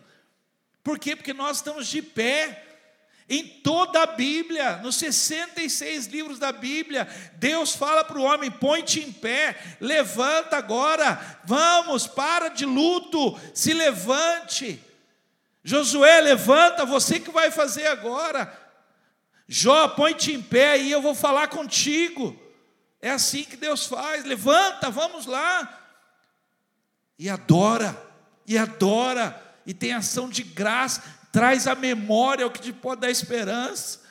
Por 0.83 0.99
quê? 0.99 1.15
Porque 1.15 1.33
nós 1.33 1.59
estamos 1.59 1.87
de 1.87 2.03
pé. 2.03 2.72
Em 3.33 3.47
toda 3.47 4.03
a 4.03 4.07
Bíblia, 4.07 4.77
nos 4.83 4.97
66 4.97 6.05
livros 6.09 6.39
da 6.39 6.53
Bíblia, 6.53 7.09
Deus 7.37 7.75
fala 7.75 8.05
para 8.05 8.19
o 8.19 8.25
homem: 8.25 8.51
põe-te 8.51 9.01
em 9.01 9.11
pé, 9.11 9.59
levanta 9.81 10.59
agora, 10.59 11.41
vamos, 11.43 12.07
para 12.07 12.49
de 12.49 12.67
luto, 12.67 13.41
se 13.55 13.73
levante. 13.73 14.79
Josué, 15.65 16.21
levanta, 16.21 16.85
você 16.85 17.19
que 17.19 17.31
vai 17.31 17.51
fazer 17.51 17.87
agora. 17.87 18.53
Jó, 19.49 19.89
põe-te 19.89 20.33
em 20.33 20.43
pé 20.43 20.77
e 20.77 20.93
eu 20.93 21.01
vou 21.01 21.15
falar 21.15 21.49
contigo. 21.49 22.39
É 23.01 23.13
assim 23.13 23.45
que 23.45 23.57
Deus 23.57 23.87
faz. 23.87 24.27
Levanta, 24.27 24.91
vamos 24.91 25.25
lá. 25.25 25.81
E 27.19 27.31
adora, 27.31 27.99
e 28.47 28.59
adora, 28.59 29.43
e 29.65 29.73
tem 29.73 29.95
ação 29.95 30.29
de 30.29 30.43
graça, 30.43 31.22
traz 31.33 31.67
a 31.67 31.75
memória 31.75 32.47
o 32.47 32.51
que 32.51 32.61
te 32.61 32.73
pode 32.73 33.01
dar 33.01 33.11
esperança. 33.11 34.03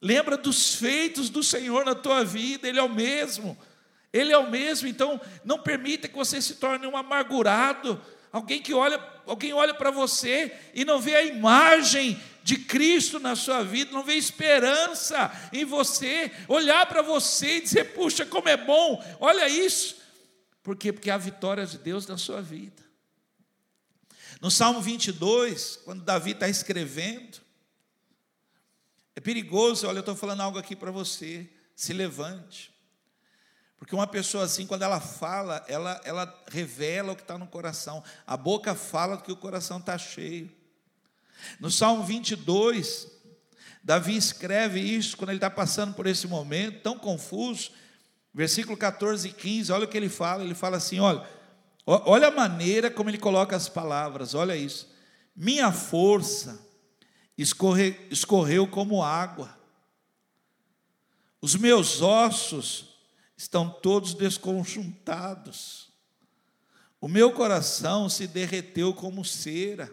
Lembra 0.00 0.36
dos 0.36 0.74
feitos 0.74 1.28
do 1.28 1.42
Senhor 1.42 1.84
na 1.84 1.94
tua 1.94 2.24
vida, 2.24 2.66
Ele 2.66 2.78
é 2.80 2.82
o 2.82 2.88
mesmo. 2.88 3.56
Ele 4.12 4.32
é 4.32 4.38
o 4.38 4.50
mesmo, 4.50 4.88
então 4.88 5.20
não 5.44 5.58
permita 5.58 6.08
que 6.08 6.16
você 6.16 6.40
se 6.40 6.54
torne 6.54 6.86
um 6.86 6.96
amargurado, 6.96 8.00
alguém 8.32 8.62
que 8.62 8.72
olha, 8.72 8.98
alguém 9.26 9.52
olha 9.52 9.74
para 9.74 9.90
você 9.90 10.56
e 10.72 10.86
não 10.86 10.98
vê 10.98 11.16
a 11.16 11.22
imagem 11.22 12.18
de 12.42 12.56
Cristo 12.56 13.18
na 13.18 13.36
sua 13.36 13.62
vida, 13.62 13.92
não 13.92 14.02
vê 14.02 14.14
esperança 14.14 15.30
em 15.52 15.64
você, 15.64 16.32
olhar 16.48 16.86
para 16.86 17.02
você 17.02 17.56
e 17.58 17.60
dizer: 17.60 17.92
puxa, 17.92 18.24
como 18.24 18.48
é 18.48 18.56
bom, 18.56 19.04
olha 19.20 19.48
isso. 19.48 19.96
Por 20.62 20.76
quê? 20.76 20.92
Porque 20.92 21.10
há 21.10 21.18
vitória 21.18 21.66
de 21.66 21.76
Deus 21.76 22.06
na 22.06 22.16
sua 22.16 22.40
vida. 22.40 22.85
No 24.46 24.50
Salmo 24.52 24.80
22, 24.80 25.80
quando 25.84 26.04
Davi 26.04 26.30
está 26.30 26.48
escrevendo, 26.48 27.38
é 29.16 29.18
perigoso, 29.18 29.88
olha, 29.88 29.96
eu 29.96 30.00
estou 30.02 30.14
falando 30.14 30.40
algo 30.40 30.56
aqui 30.56 30.76
para 30.76 30.92
você, 30.92 31.50
se 31.74 31.92
levante. 31.92 32.72
Porque 33.76 33.92
uma 33.92 34.06
pessoa 34.06 34.44
assim, 34.44 34.64
quando 34.64 34.82
ela 34.82 35.00
fala, 35.00 35.64
ela, 35.66 36.00
ela 36.04 36.44
revela 36.46 37.10
o 37.10 37.16
que 37.16 37.22
está 37.22 37.36
no 37.36 37.48
coração. 37.48 38.04
A 38.24 38.36
boca 38.36 38.72
fala 38.76 39.16
do 39.16 39.24
que 39.24 39.32
o 39.32 39.36
coração 39.36 39.78
está 39.78 39.98
cheio. 39.98 40.48
No 41.58 41.68
Salmo 41.68 42.04
22, 42.04 43.08
Davi 43.82 44.16
escreve 44.16 44.78
isso 44.78 45.16
quando 45.16 45.30
ele 45.30 45.38
está 45.38 45.50
passando 45.50 45.92
por 45.92 46.06
esse 46.06 46.28
momento 46.28 46.82
tão 46.82 46.96
confuso. 46.96 47.72
Versículo 48.32 48.76
14 48.76 49.26
e 49.26 49.32
15, 49.32 49.72
olha 49.72 49.86
o 49.86 49.88
que 49.88 49.96
ele 49.96 50.08
fala. 50.08 50.44
Ele 50.44 50.54
fala 50.54 50.76
assim: 50.76 51.00
olha, 51.00 51.26
olha 51.86 52.28
a 52.28 52.32
maneira 52.32 52.90
como 52.90 53.08
ele 53.08 53.18
coloca 53.18 53.54
as 53.54 53.68
palavras, 53.68 54.34
olha 54.34 54.56
isso. 54.56 54.92
Minha 55.34 55.70
força 55.70 56.66
escorre, 57.38 57.96
escorreu 58.10 58.66
como 58.66 59.02
água, 59.02 59.56
os 61.40 61.54
meus 61.54 62.02
ossos 62.02 62.96
estão 63.36 63.68
todos 63.68 64.14
desconjuntados, 64.14 65.92
o 67.00 67.06
meu 67.06 67.30
coração 67.30 68.08
se 68.08 68.26
derreteu 68.26 68.92
como 68.92 69.24
cera. 69.24 69.92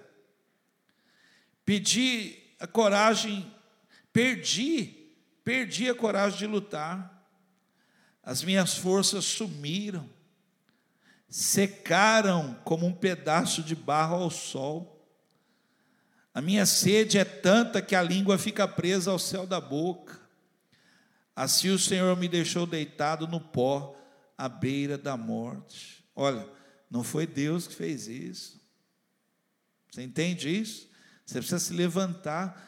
Pedi 1.65 2.39
a 2.60 2.65
coragem, 2.65 3.53
perdi, 4.12 5.13
perdi 5.43 5.89
a 5.89 5.95
coragem 5.95 6.39
de 6.39 6.47
lutar. 6.47 7.27
As 8.23 8.41
minhas 8.41 8.75
forças 8.75 9.25
sumiram, 9.25 10.10
secaram 11.34 12.54
como 12.63 12.86
um 12.86 12.93
pedaço 12.93 13.63
de 13.63 13.76
barro 13.76 14.17
ao 14.17 14.30
sol. 14.30 15.04
A 16.32 16.39
minha 16.39 16.63
sede 16.63 17.17
é 17.17 17.26
tanta 17.26 17.82
que 17.82 17.96
a 17.96 18.04
língua 18.04 18.38
fica 18.38 18.67
presa 18.67 19.10
ao 19.10 19.17
céu 19.17 19.48
da 19.48 19.60
boca. 19.60 20.19
Assim 21.36 21.72
o 21.72 21.80
Senhor 21.80 22.15
me 22.17 22.28
deixou 22.28 22.67
deitado 22.67 23.28
no 23.28 23.39
pó, 23.39 23.96
à 24.38 24.48
beira 24.48 24.96
da 24.96 25.17
morte. 25.17 26.06
Olha, 26.15 26.48
não 26.88 27.04
foi 27.04 27.26
Deus 27.26 27.65
que 27.65 27.74
fez 27.74 28.08
isso. 28.08 28.62
Você 29.89 30.04
entende 30.04 30.56
isso? 30.56 30.88
Você 31.26 31.39
precisa 31.39 31.58
se 31.58 31.74
levantar 31.74 32.62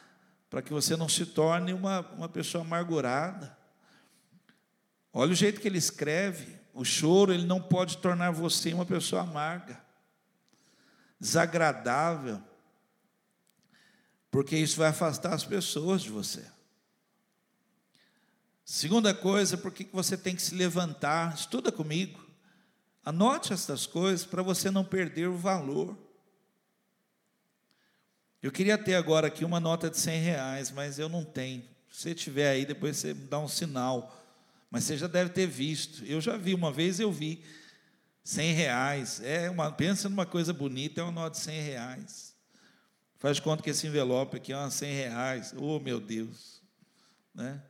para 0.50 0.64
que 0.64 0.74
você 0.74 0.96
não 0.96 1.08
se 1.08 1.28
torne 1.28 1.72
uma, 1.72 2.00
uma 2.14 2.28
pessoa 2.28 2.64
amargurada. 2.64 3.56
Olha 5.14 5.34
o 5.34 5.36
jeito 5.36 5.62
que 5.62 5.68
ele 5.68 5.78
escreve. 5.78 6.65
O 6.76 6.84
choro 6.84 7.34
ele 7.34 7.46
não 7.46 7.62
pode 7.62 7.98
tornar 8.00 8.32
você 8.32 8.74
uma 8.74 8.86
pessoa 8.86 9.22
amarga, 9.22 9.82
desagradável, 11.18 12.44
porque 14.30 14.58
isso 14.58 14.76
vai 14.76 14.90
afastar 14.90 15.34
as 15.34 15.46
pessoas 15.46 16.02
de 16.02 16.10
você. 16.10 16.46
Segunda 18.66 19.14
coisa, 19.14 19.58
por 19.58 19.72
que 19.72 19.88
você 19.94 20.18
tem 20.18 20.36
que 20.36 20.42
se 20.42 20.54
levantar? 20.54 21.34
Estuda 21.34 21.72
comigo. 21.72 22.20
Anote 23.06 23.54
essas 23.54 23.86
coisas 23.86 24.26
para 24.26 24.44
você 24.44 24.70
não 24.70 24.84
perder 24.84 25.30
o 25.30 25.38
valor. 25.38 25.98
Eu 28.44 28.52
queria 28.52 28.78
ter 28.78 28.96
agora 28.96 29.28
aqui 29.28 29.46
uma 29.46 29.62
nota 29.62 29.90
de 29.90 29.98
100 29.98 30.22
reais, 30.22 30.72
mas 30.72 31.00
eu 31.00 31.08
não 31.08 31.24
tenho. 31.24 31.64
Se 31.90 32.14
tiver 32.14 32.50
aí, 32.50 32.66
depois 32.66 32.98
você 32.98 33.14
dá 33.14 33.40
um 33.40 33.48
sinal. 33.48 34.25
Mas 34.76 34.84
você 34.84 34.98
já 34.98 35.08
deve 35.08 35.30
ter 35.30 35.48
visto. 35.48 36.04
Eu 36.04 36.20
já 36.20 36.36
vi, 36.36 36.54
uma 36.54 36.70
vez 36.70 37.00
eu 37.00 37.10
vi. 37.10 37.42
100 38.26 38.52
reais. 38.52 39.22
É 39.24 39.50
uma, 39.50 39.72
pensa 39.72 40.10
numa 40.10 40.26
coisa 40.26 40.52
bonita, 40.52 41.00
é 41.00 41.04
uma 41.06 41.14
nota 41.14 41.38
de 41.38 41.46
100 41.46 41.62
reais. 41.62 42.36
Faz 43.18 43.40
conta 43.40 43.64
que 43.64 43.70
esse 43.70 43.88
envelope 43.88 44.36
aqui 44.36 44.52
é 44.52 44.58
uma 44.58 44.70
100 44.70 44.94
reais. 44.94 45.54
Oh, 45.56 45.80
meu 45.80 45.98
Deus. 46.02 46.62
Né? 47.34 47.64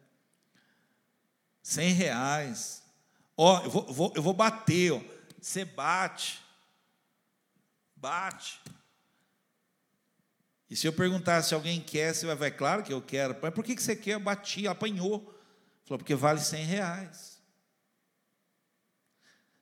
100 1.62 1.94
reais. 1.94 2.82
Ó, 3.38 3.64
eu 3.64 3.70
vou, 3.70 3.94
vou, 3.94 4.14
eu 4.16 4.24
vou 4.24 4.34
bater, 4.34 4.94
ó. 4.94 5.02
Você 5.40 5.64
bate. 5.64 6.42
Bate. 7.96 8.60
E 10.68 10.76
se 10.76 10.88
eu 10.88 10.94
perguntar 10.94 11.44
se 11.44 11.54
alguém 11.54 11.80
quer, 11.80 12.16
você 12.16 12.26
vai, 12.26 12.36
vai 12.36 12.50
claro 12.50 12.82
que 12.82 12.92
eu 12.92 13.00
quero. 13.00 13.38
Mas 13.40 13.54
por 13.54 13.64
que 13.64 13.80
você 13.80 13.96
quer? 13.96 14.16
Eu 14.16 14.20
bati, 14.20 14.68
apanhou. 14.68 15.35
Falou, 15.86 16.00
porque 16.00 16.16
vale 16.16 16.40
100 16.40 16.66
reais. 16.66 17.36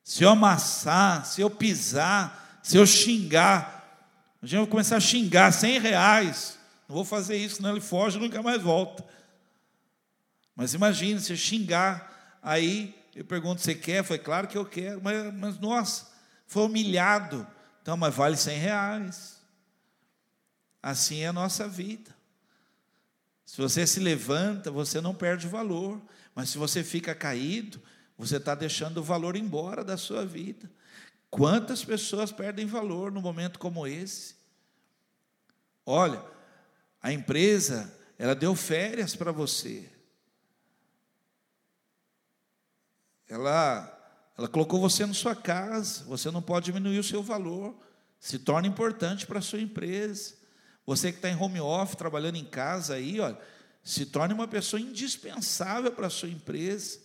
Se 0.03 0.23
eu 0.23 0.29
amassar, 0.29 1.25
se 1.25 1.41
eu 1.41 1.49
pisar, 1.49 2.59
se 2.63 2.77
eu 2.77 2.85
xingar, 2.85 4.07
a 4.41 4.45
gente 4.45 4.59
vai 4.59 4.67
começar 4.67 4.97
a 4.97 5.01
xingar 5.01 5.51
100 5.51 5.79
reais. 5.79 6.57
Não 6.87 6.95
vou 6.95 7.05
fazer 7.05 7.37
isso, 7.37 7.57
senão 7.57 7.71
ele 7.71 7.81
foge 7.81 8.17
e 8.17 8.21
nunca 8.21 8.41
mais 8.41 8.61
volta. 8.61 9.05
Mas 10.55 10.73
imagine, 10.73 11.19
se 11.19 11.35
xingar, 11.35 12.39
aí 12.41 12.95
eu 13.15 13.25
pergunto, 13.25 13.61
você 13.61 13.75
quer? 13.75 14.03
Foi 14.03 14.17
claro 14.17 14.47
que 14.47 14.57
eu 14.57 14.65
quero, 14.65 15.01
mas, 15.01 15.33
mas 15.33 15.59
nossa, 15.59 16.07
foi 16.47 16.63
humilhado. 16.63 17.45
Então, 17.81 17.97
mas 17.97 18.13
vale 18.13 18.37
100 18.37 18.57
reais. 18.59 19.41
Assim 20.81 21.21
é 21.21 21.27
a 21.27 21.33
nossa 21.33 21.67
vida. 21.67 22.12
Se 23.45 23.61
você 23.61 23.85
se 23.85 23.99
levanta, 23.99 24.71
você 24.71 25.01
não 25.01 25.13
perde 25.13 25.47
valor. 25.47 26.01
Mas 26.33 26.49
se 26.49 26.57
você 26.57 26.83
fica 26.83 27.13
caído, 27.13 27.81
você 28.17 28.37
está 28.37 28.55
deixando 28.55 28.97
o 28.97 29.03
valor 29.03 29.35
embora 29.35 29.83
da 29.83 29.97
sua 29.97 30.25
vida. 30.25 30.69
Quantas 31.29 31.83
pessoas 31.83 32.31
perdem 32.31 32.65
valor 32.65 33.11
num 33.11 33.21
momento 33.21 33.59
como 33.59 33.87
esse? 33.87 34.35
Olha, 35.85 36.23
a 37.01 37.11
empresa, 37.11 37.93
ela 38.17 38.35
deu 38.35 38.55
férias 38.55 39.15
para 39.15 39.31
você. 39.31 39.89
Ela, 43.27 44.31
ela 44.37 44.47
colocou 44.47 44.79
você 44.79 45.05
na 45.05 45.13
sua 45.13 45.35
casa, 45.35 46.03
você 46.03 46.29
não 46.29 46.41
pode 46.41 46.67
diminuir 46.67 46.99
o 46.99 47.03
seu 47.03 47.23
valor, 47.23 47.75
se 48.19 48.39
torna 48.39 48.67
importante 48.67 49.25
para 49.25 49.39
a 49.39 49.41
sua 49.41 49.59
empresa. 49.59 50.35
Você 50.85 51.11
que 51.11 51.17
está 51.17 51.29
em 51.29 51.35
home 51.35 51.61
office, 51.61 51.95
trabalhando 51.95 52.35
em 52.35 52.43
casa 52.43 52.95
aí, 52.95 53.19
olha, 53.19 53.37
se 53.83 54.05
torne 54.05 54.33
uma 54.33 54.47
pessoa 54.47 54.81
indispensável 54.81 55.91
para 55.91 56.07
a 56.07 56.09
sua 56.09 56.29
empresa. 56.29 56.99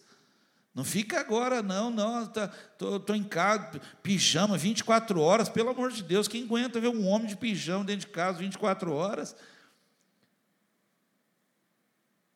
Não 0.74 0.84
fica 0.84 1.18
agora, 1.18 1.60
não, 1.60 1.90
não, 1.90 2.26
tá, 2.26 2.52
em 3.16 3.24
casa, 3.24 3.80
pijama 4.02 4.56
24 4.56 5.20
horas, 5.20 5.48
pelo 5.48 5.70
amor 5.70 5.90
de 5.90 6.02
Deus, 6.02 6.28
quem 6.28 6.44
aguenta 6.44 6.80
ver 6.80 6.88
um 6.88 7.06
homem 7.06 7.26
de 7.26 7.36
pijama 7.36 7.84
dentro 7.84 8.06
de 8.06 8.12
casa 8.12 8.38
24 8.38 8.92
horas? 8.92 9.34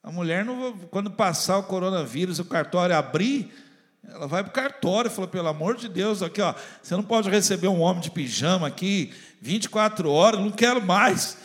A 0.02 0.10
mulher, 0.10 0.44
não, 0.44 0.76
quando 0.88 1.10
passar 1.12 1.58
o 1.58 1.62
coronavírus, 1.62 2.40
o 2.40 2.44
cartório 2.44 2.96
abrir, 2.96 3.54
ela 4.04 4.26
vai 4.26 4.42
para 4.42 4.50
o 4.50 4.52
cartório 4.52 5.10
e 5.10 5.14
fala, 5.14 5.28
pelo 5.28 5.48
amor 5.48 5.76
de 5.76 5.88
Deus, 5.88 6.22
aqui, 6.22 6.40
ó, 6.40 6.54
você 6.82 6.94
não 6.96 7.04
pode 7.04 7.30
receber 7.30 7.68
um 7.68 7.80
homem 7.80 8.02
de 8.02 8.10
pijama 8.10 8.66
aqui 8.66 9.12
24 9.40 10.10
horas, 10.10 10.40
não 10.40 10.50
quero 10.50 10.84
mais. 10.84 11.38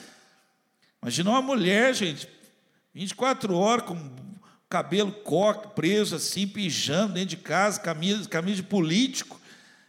Imagina 1.02 1.30
uma 1.30 1.42
mulher, 1.42 1.94
gente, 1.94 2.28
24 2.94 3.56
horas 3.56 3.86
com 3.86 4.12
cabelo 4.68 5.12
coque, 5.12 5.70
preso 5.76 6.16
assim, 6.16 6.48
pijama 6.48 7.14
dentro 7.14 7.30
de 7.30 7.38
casa, 7.38 7.80
camisa, 7.80 8.28
camisa 8.28 8.58
de 8.58 8.64
político. 8.64 9.40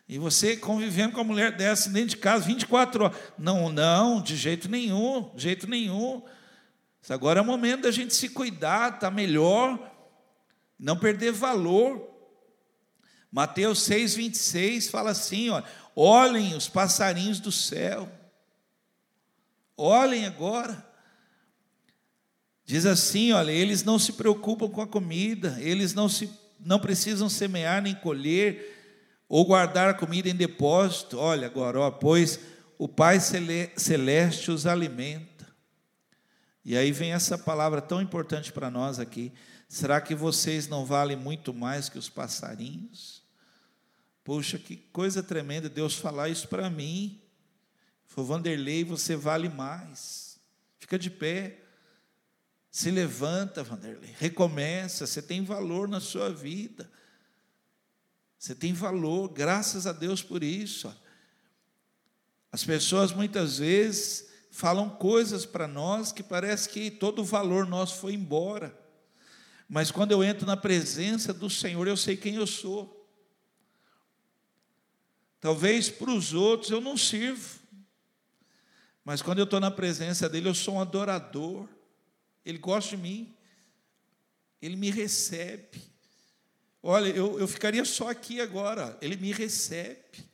E 0.09 0.19
você 0.19 0.57
convivendo 0.57 1.15
com 1.15 1.21
a 1.21 1.25
mulher 1.25 1.53
dessa 1.53 1.91
dentro 1.91 2.11
de 2.11 2.17
casa 2.17 2.45
24 2.45 3.05
horas. 3.05 3.17
Não, 3.39 3.71
não, 3.71 4.23
de 4.23 4.37
jeito 4.37 4.69
nenhum, 4.69 5.31
de 5.35 5.43
jeito 5.43 5.69
nenhum. 5.69 6.23
Agora 7.09 7.41
é 7.41 7.43
o 7.43 7.47
momento 7.47 7.83
da 7.83 7.91
gente 7.91 8.15
se 8.15 8.29
cuidar, 8.29 8.99
tá 8.99 9.11
melhor, 9.11 9.79
não 10.79 10.97
perder 10.97 11.33
valor. 11.33 12.18
Mateus 13.31 13.81
6:26 13.89 14.91
fala 14.91 15.11
assim, 15.11 15.51
ó, 15.51 15.63
olhem 15.95 16.55
os 16.55 16.69
passarinhos 16.69 17.41
do 17.41 17.53
céu. 17.53 18.11
Olhem 19.77 20.27
agora. 20.27 20.87
Diz 22.65 22.85
assim, 22.85 23.33
olha, 23.33 23.51
eles 23.51 23.83
não 23.83 23.99
se 23.99 24.13
preocupam 24.13 24.69
com 24.69 24.83
a 24.83 24.87
comida, 24.87 25.57
eles 25.61 25.95
não 25.95 26.09
se 26.09 26.31
não 26.61 26.79
precisam 26.79 27.29
semear 27.29 27.81
nem 27.81 27.95
colher 27.95 28.75
ou 29.29 29.45
guardar 29.45 29.89
a 29.89 29.95
comida 29.95 30.29
em 30.29 30.35
depósito. 30.35 31.19
Olha 31.19 31.47
agora, 31.47 31.81
ó, 31.81 31.91
pois 31.91 32.41
o 32.77 32.89
Pai 32.89 33.21
celeste 33.21 34.51
os 34.51 34.67
alimenta. 34.67 35.47
E 36.65 36.77
aí 36.77 36.93
vem 36.93 37.13
essa 37.13 37.39
palavra 37.39 37.81
tão 37.81 38.03
importante 38.03 38.53
para 38.53 38.71
nós 38.71 38.99
aqui. 38.99 39.33
Será 39.69 40.01
que 40.01 40.15
vocês 40.15 40.67
não 40.67 40.85
valem 40.85 41.17
muito 41.17 41.55
mais 41.55 41.89
que 41.89 41.99
os 41.99 42.09
passarinhos? 42.09 43.18
Poxa, 44.29 44.59
que 44.59 44.77
coisa 44.77 45.23
tremenda 45.23 45.71
Deus 45.71 45.95
falar 45.95 46.29
isso 46.29 46.49
para 46.49 46.69
mim. 46.69 47.19
Foi 48.05 48.23
Vanderlei, 48.23 48.85
você 48.85 49.17
vale 49.17 49.49
mais. 49.49 50.39
Fica 50.79 50.99
de 50.99 51.09
pé. 51.09 51.63
Se 52.71 52.91
levanta, 52.91 53.63
Vanderlei. 53.65 54.15
Recomeça. 54.19 55.07
Você 55.07 55.23
tem 55.23 55.43
valor 55.43 55.89
na 55.89 55.99
sua 55.99 56.29
vida. 56.31 56.93
Você 58.39 58.55
tem 58.55 58.75
valor, 58.75 59.31
graças 59.31 59.87
a 59.87 59.93
Deus 59.95 60.23
por 60.23 60.45
isso. 60.45 60.95
As 62.53 62.63
pessoas 62.63 63.13
muitas 63.13 63.57
vezes 63.57 64.29
falam 64.51 64.91
coisas 64.91 65.47
para 65.47 65.67
nós 65.67 66.13
que 66.13 66.23
parece 66.23 66.69
que 66.69 66.91
todo 66.91 67.23
o 67.23 67.25
valor 67.25 67.67
nosso 67.67 67.97
foi 67.97 68.13
embora. 68.13 68.79
Mas 69.67 69.91
quando 69.91 70.13
eu 70.13 70.23
entro 70.23 70.47
na 70.47 70.55
presença 70.55 71.33
do 71.33 71.49
Senhor, 71.49 71.89
eu 71.89 71.97
sei 71.97 72.15
quem 72.15 72.35
eu 72.35 72.47
sou. 72.47 72.98
Talvez 75.41 75.89
para 75.89 76.11
os 76.11 76.35
outros 76.35 76.71
eu 76.71 76.81
não 76.81 76.97
sirvo, 76.97 77.59
mas 79.05 79.23
quando 79.23 79.39
eu 79.39 79.45
estou 79.45 79.59
na 79.59 79.71
presença 79.71 80.29
dEle, 80.29 80.49
eu 80.49 80.55
sou 80.55 80.75
um 80.75 80.81
adorador. 80.83 81.67
Ele 82.45 82.59
gosta 82.59 82.95
de 82.95 83.03
mim, 83.03 83.35
Ele 84.61 84.77
me 84.77 84.91
recebe. 84.91 85.81
Olha, 86.83 87.09
eu, 87.09 87.39
eu 87.41 87.49
ficaria 87.49 87.85
só 87.87 88.11
aqui 88.11 88.39
agora, 88.39 88.99
Ele 89.01 89.17
me 89.17 89.33
recebe. 89.33 90.27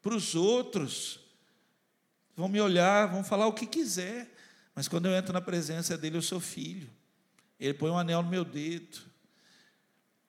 Para 0.00 0.14
os 0.14 0.36
outros, 0.36 1.18
vão 2.36 2.48
me 2.48 2.60
olhar, 2.60 3.06
vão 3.06 3.24
falar 3.24 3.48
o 3.48 3.52
que 3.52 3.66
quiser, 3.66 4.32
mas 4.74 4.86
quando 4.86 5.06
eu 5.06 5.16
entro 5.16 5.32
na 5.32 5.40
presença 5.40 5.98
dEle, 5.98 6.16
eu 6.16 6.22
sou 6.22 6.38
filho. 6.38 6.88
Ele 7.58 7.74
põe 7.74 7.90
um 7.90 7.98
anel 7.98 8.22
no 8.22 8.30
meu 8.30 8.44
dedo. 8.44 9.11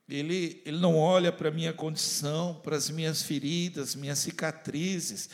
Ele, 0.08 0.62
ele 0.66 0.80
não 0.80 0.98
olha 0.98 1.32
para 1.32 1.50
a 1.50 1.52
minha 1.52 1.72
condição, 1.72 2.60
para 2.62 2.76
as 2.76 2.90
minhas 2.90 3.24
feridas, 3.24 3.96
minhas 3.96 4.20
cicatrizes. 4.20 5.30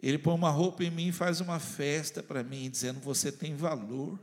Ele 0.00 0.18
põe 0.18 0.34
uma 0.34 0.50
roupa 0.50 0.84
em 0.84 0.90
mim 0.90 1.08
e 1.08 1.12
faz 1.12 1.40
uma 1.40 1.58
festa 1.58 2.22
para 2.22 2.42
mim, 2.42 2.68
dizendo: 2.68 3.00
Você 3.00 3.32
tem 3.32 3.56
valor, 3.56 4.18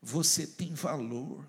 você 0.00 0.46
tem 0.46 0.72
valor. 0.74 1.46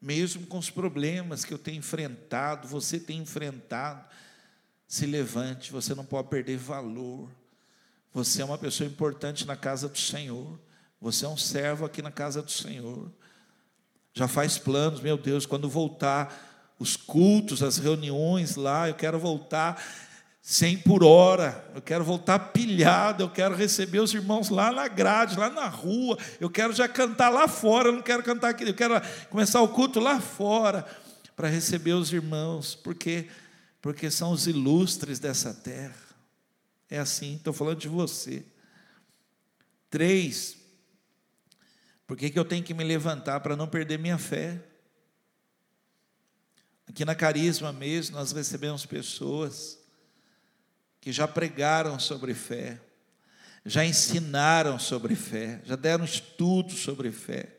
Mesmo 0.00 0.46
com 0.46 0.58
os 0.58 0.68
problemas 0.68 1.44
que 1.44 1.54
eu 1.54 1.58
tenho 1.58 1.78
enfrentado, 1.78 2.68
você 2.68 2.98
tem 3.00 3.20
enfrentado, 3.20 4.04
se 4.86 5.06
levante, 5.06 5.72
você 5.72 5.94
não 5.94 6.04
pode 6.04 6.28
perder 6.28 6.58
valor. 6.58 7.30
Você 8.12 8.42
é 8.42 8.44
uma 8.44 8.58
pessoa 8.58 8.88
importante 8.88 9.46
na 9.46 9.56
casa 9.56 9.88
do 9.88 9.98
Senhor. 9.98 10.60
Você 11.00 11.24
é 11.24 11.28
um 11.28 11.36
servo 11.36 11.86
aqui 11.86 12.02
na 12.02 12.10
casa 12.10 12.42
do 12.42 12.50
Senhor 12.50 13.10
já 14.14 14.28
faz 14.28 14.56
planos, 14.56 15.00
meu 15.00 15.18
Deus, 15.18 15.44
quando 15.44 15.68
voltar 15.68 16.74
os 16.78 16.96
cultos, 16.96 17.62
as 17.62 17.78
reuniões 17.78 18.54
lá, 18.54 18.88
eu 18.88 18.94
quero 18.94 19.18
voltar 19.18 19.82
100 20.40 20.78
por 20.78 21.02
hora, 21.02 21.68
eu 21.74 21.82
quero 21.82 22.04
voltar 22.04 22.38
pilhado, 22.38 23.24
eu 23.24 23.30
quero 23.30 23.56
receber 23.56 23.98
os 23.98 24.14
irmãos 24.14 24.50
lá 24.50 24.70
na 24.70 24.86
grade, 24.86 25.36
lá 25.36 25.50
na 25.50 25.66
rua, 25.66 26.16
eu 26.38 26.48
quero 26.48 26.72
já 26.72 26.86
cantar 26.86 27.28
lá 27.30 27.48
fora, 27.48 27.88
eu 27.88 27.92
não 27.92 28.02
quero 28.02 28.22
cantar 28.22 28.50
aqui, 28.50 28.62
eu 28.62 28.74
quero 28.74 28.94
começar 29.30 29.60
o 29.62 29.68
culto 29.68 29.98
lá 29.98 30.20
fora, 30.20 30.86
para 31.34 31.48
receber 31.48 31.94
os 31.94 32.12
irmãos, 32.12 32.74
porque, 32.76 33.26
porque 33.82 34.10
são 34.10 34.30
os 34.30 34.46
ilustres 34.46 35.18
dessa 35.18 35.52
terra. 35.52 35.96
É 36.88 36.98
assim, 36.98 37.34
estou 37.34 37.52
falando 37.52 37.78
de 37.78 37.88
você. 37.88 38.44
Três, 39.90 40.56
por 42.06 42.16
que, 42.16 42.30
que 42.30 42.38
eu 42.38 42.44
tenho 42.44 42.62
que 42.62 42.74
me 42.74 42.84
levantar 42.84 43.40
para 43.40 43.56
não 43.56 43.66
perder 43.66 43.98
minha 43.98 44.18
fé? 44.18 44.62
Aqui 46.86 47.04
na 47.04 47.14
Carisma 47.14 47.72
mesmo, 47.72 48.16
nós 48.16 48.32
recebemos 48.32 48.84
pessoas 48.84 49.78
que 51.00 51.12
já 51.12 51.26
pregaram 51.26 51.98
sobre 51.98 52.34
fé, 52.34 52.80
já 53.64 53.84
ensinaram 53.84 54.78
sobre 54.78 55.14
fé, 55.14 55.60
já 55.64 55.76
deram 55.76 56.04
estudos 56.04 56.80
sobre 56.80 57.10
fé, 57.10 57.58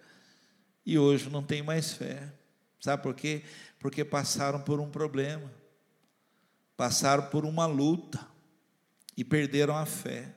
e 0.86 0.98
hoje 0.98 1.30
não 1.30 1.43
tem 1.43 1.64
mais 1.64 1.93
fé. 1.93 2.32
Sabe 2.80 3.02
por 3.02 3.16
quê? 3.16 3.43
Porque 3.80 4.06
passaram 4.06 4.62
por 4.62 4.80
um 4.80 4.89
problema, 4.89 5.52
passaram 6.78 7.28
por 7.30 7.46
uma 7.46 7.66
luta 7.66 8.26
e 9.18 9.24
perderam 9.24 9.76
a 9.76 9.86
fé. 9.86 10.36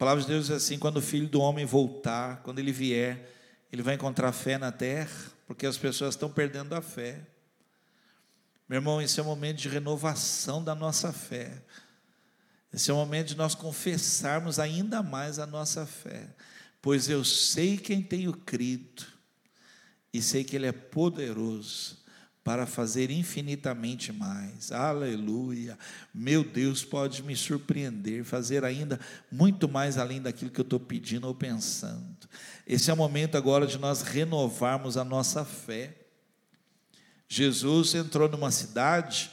Palavra 0.00 0.22
de 0.22 0.28
Deus 0.28 0.46
diz 0.46 0.56
assim: 0.56 0.78
quando 0.78 0.96
o 0.96 1.02
filho 1.02 1.28
do 1.28 1.42
homem 1.42 1.66
voltar, 1.66 2.40
quando 2.42 2.58
ele 2.58 2.72
vier, 2.72 3.30
ele 3.70 3.82
vai 3.82 3.96
encontrar 3.96 4.32
fé 4.32 4.56
na 4.56 4.72
terra, 4.72 5.30
porque 5.46 5.66
as 5.66 5.76
pessoas 5.76 6.14
estão 6.14 6.32
perdendo 6.32 6.74
a 6.74 6.80
fé. 6.80 7.20
Meu 8.66 8.78
irmão, 8.78 9.02
esse 9.02 9.20
é 9.20 9.22
o 9.22 9.26
momento 9.26 9.58
de 9.58 9.68
renovação 9.68 10.64
da 10.64 10.74
nossa 10.74 11.12
fé. 11.12 11.62
Esse 12.72 12.90
é 12.90 12.94
o 12.94 12.96
momento 12.96 13.28
de 13.28 13.36
nós 13.36 13.54
confessarmos 13.54 14.58
ainda 14.58 15.02
mais 15.02 15.38
a 15.38 15.46
nossa 15.46 15.84
fé, 15.84 16.34
pois 16.80 17.10
eu 17.10 17.22
sei 17.22 17.76
quem 17.76 18.02
tenho 18.02 18.32
crido 18.32 19.04
e 20.14 20.22
sei 20.22 20.44
que 20.44 20.56
Ele 20.56 20.66
é 20.66 20.72
poderoso 20.72 21.99
para 22.42 22.66
fazer 22.66 23.10
infinitamente 23.10 24.12
mais. 24.12 24.72
Aleluia. 24.72 25.78
Meu 26.14 26.42
Deus 26.42 26.84
pode 26.84 27.22
me 27.22 27.36
surpreender, 27.36 28.24
fazer 28.24 28.64
ainda 28.64 28.98
muito 29.30 29.68
mais 29.68 29.98
além 29.98 30.22
daquilo 30.22 30.50
que 30.50 30.60
eu 30.60 30.64
estou 30.64 30.80
pedindo 30.80 31.26
ou 31.26 31.34
pensando. 31.34 32.28
Esse 32.66 32.90
é 32.90 32.94
o 32.94 32.96
momento 32.96 33.36
agora 33.36 33.66
de 33.66 33.78
nós 33.78 34.02
renovarmos 34.02 34.96
a 34.96 35.04
nossa 35.04 35.44
fé. 35.44 35.96
Jesus 37.28 37.94
entrou 37.94 38.28
numa 38.28 38.50
cidade 38.50 39.30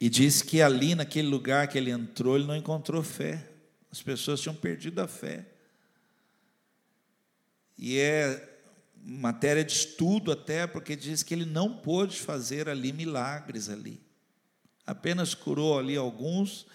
e 0.00 0.08
disse 0.08 0.44
que 0.44 0.60
ali, 0.60 0.94
naquele 0.94 1.28
lugar 1.28 1.68
que 1.68 1.78
ele 1.78 1.90
entrou, 1.90 2.36
ele 2.36 2.46
não 2.46 2.56
encontrou 2.56 3.02
fé. 3.02 3.48
As 3.90 4.02
pessoas 4.02 4.40
tinham 4.40 4.54
perdido 4.54 5.00
a 5.00 5.06
fé. 5.06 5.46
E 7.78 7.98
é 7.98 8.55
matéria 9.08 9.64
de 9.64 9.72
estudo 9.72 10.32
até, 10.32 10.66
porque 10.66 10.96
diz 10.96 11.22
que 11.22 11.32
ele 11.32 11.44
não 11.44 11.72
pôde 11.72 12.18
fazer 12.18 12.68
ali 12.68 12.92
milagres 12.92 13.68
ali. 13.68 14.00
Apenas 14.84 15.32
curou 15.32 15.78
ali 15.78 15.96
alguns, 15.96 16.66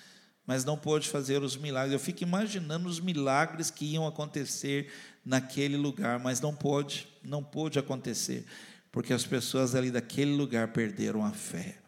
mas 0.48 0.64
não 0.64 0.78
pôde 0.78 1.10
fazer 1.10 1.44
os 1.44 1.58
milagres. 1.58 1.92
Eu 1.92 2.00
fico 2.00 2.24
imaginando 2.24 2.88
os 2.88 3.02
milagres 3.02 3.70
que 3.70 3.86
iam 3.86 4.08
acontecer 4.08 4.90
naquele 5.26 5.76
lugar, 5.76 6.20
mas 6.20 6.40
não 6.40 6.56
pôde, 6.56 7.06
não 7.22 7.44
pôde 7.44 7.78
acontecer, 7.78 8.46
porque 8.94 9.12
as 9.12 9.26
pessoas 9.26 9.76
ali 9.76 9.92
daquele 9.92 10.32
lugar 10.34 10.70
perderam 10.70 11.26
a 11.26 11.32
fé. 11.32 11.80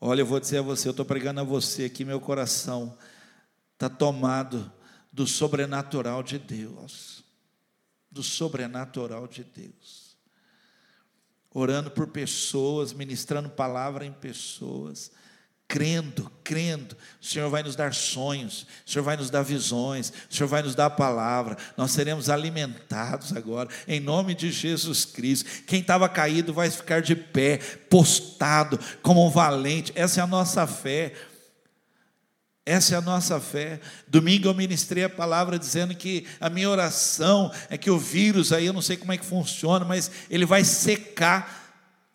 Olha, 0.00 0.22
eu 0.22 0.26
vou 0.26 0.40
dizer 0.40 0.58
a 0.58 0.62
você, 0.62 0.88
eu 0.88 0.92
estou 0.92 1.04
pregando 1.04 1.40
a 1.40 1.44
você 1.44 1.84
aqui, 1.84 2.02
meu 2.02 2.20
coração 2.20 2.96
está 3.74 3.90
tomado 3.90 4.72
do 5.12 5.26
sobrenatural 5.26 6.22
de 6.22 6.38
Deus 6.38 7.23
do 8.14 8.22
sobrenatural 8.22 9.26
de 9.26 9.42
Deus. 9.42 10.16
Orando 11.52 11.90
por 11.90 12.06
pessoas, 12.06 12.92
ministrando 12.92 13.48
palavra 13.48 14.06
em 14.06 14.12
pessoas, 14.12 15.10
crendo, 15.66 16.30
crendo. 16.42 16.96
O 17.20 17.24
Senhor 17.24 17.50
vai 17.50 17.62
nos 17.62 17.74
dar 17.74 17.92
sonhos, 17.92 18.66
o 18.86 18.90
Senhor 18.90 19.04
vai 19.04 19.16
nos 19.16 19.30
dar 19.30 19.42
visões, 19.42 20.12
o 20.30 20.34
Senhor 20.34 20.48
vai 20.48 20.62
nos 20.62 20.74
dar 20.74 20.86
a 20.86 20.90
palavra. 20.90 21.56
Nós 21.76 21.90
seremos 21.90 22.30
alimentados 22.30 23.36
agora, 23.36 23.68
em 23.86 24.00
nome 24.00 24.34
de 24.34 24.50
Jesus 24.50 25.04
Cristo. 25.04 25.64
Quem 25.64 25.80
estava 25.80 26.08
caído 26.08 26.54
vai 26.54 26.70
ficar 26.70 27.02
de 27.02 27.16
pé, 27.16 27.58
postado, 27.90 28.78
como 29.02 29.26
um 29.26 29.30
valente. 29.30 29.92
Essa 29.96 30.20
é 30.20 30.22
a 30.22 30.28
nossa 30.28 30.66
fé. 30.66 31.14
Essa 32.66 32.94
é 32.94 32.98
a 32.98 33.02
nossa 33.02 33.38
fé. 33.38 33.78
Domingo 34.08 34.48
eu 34.48 34.54
ministrei 34.54 35.04
a 35.04 35.10
palavra 35.10 35.58
dizendo 35.58 35.94
que 35.94 36.26
a 36.40 36.48
minha 36.48 36.70
oração 36.70 37.52
é 37.68 37.76
que 37.76 37.90
o 37.90 37.98
vírus 37.98 38.52
aí, 38.52 38.64
eu 38.64 38.72
não 38.72 38.80
sei 38.80 38.96
como 38.96 39.12
é 39.12 39.18
que 39.18 39.24
funciona, 39.24 39.84
mas 39.84 40.10
ele 40.30 40.46
vai 40.46 40.64
secar. 40.64 41.62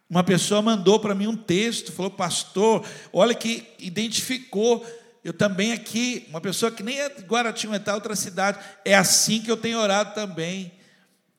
Uma 0.10 0.24
pessoa 0.24 0.62
mandou 0.62 1.00
para 1.00 1.14
mim 1.14 1.28
um 1.28 1.38
texto, 1.38 1.92
falou, 1.92 2.10
pastor, 2.10 2.84
olha 3.14 3.36
que 3.36 3.68
identificou. 3.78 4.84
Eu 5.24 5.34
também 5.34 5.72
aqui, 5.72 6.26
uma 6.30 6.42
pessoa 6.42 6.72
que 6.72 6.82
nem 6.82 7.00
é 7.00 7.10
Guaratinguetá, 7.10 7.94
outra 7.94 8.16
cidade, 8.16 8.58
é 8.84 8.96
assim 8.96 9.42
que 9.42 9.52
eu 9.52 9.58
tenho 9.58 9.78
orado 9.78 10.16
também. 10.16 10.72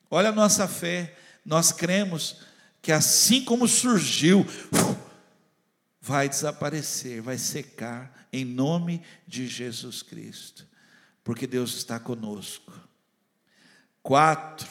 Olha 0.09 0.29
a 0.29 0.33
nossa 0.33 0.69
fé, 0.69 1.15
nós 1.45 1.73
cremos 1.73 2.37
que 2.81 2.91
assim 2.91 3.43
como 3.43 3.67
surgiu, 3.67 4.45
vai 6.01 6.27
desaparecer, 6.27 7.21
vai 7.21 7.37
secar 7.37 8.25
em 8.33 8.43
nome 8.43 9.03
de 9.27 9.47
Jesus 9.47 10.01
Cristo, 10.01 10.67
porque 11.23 11.45
Deus 11.45 11.75
está 11.75 11.99
conosco. 11.99 12.73
Quatro, 14.01 14.67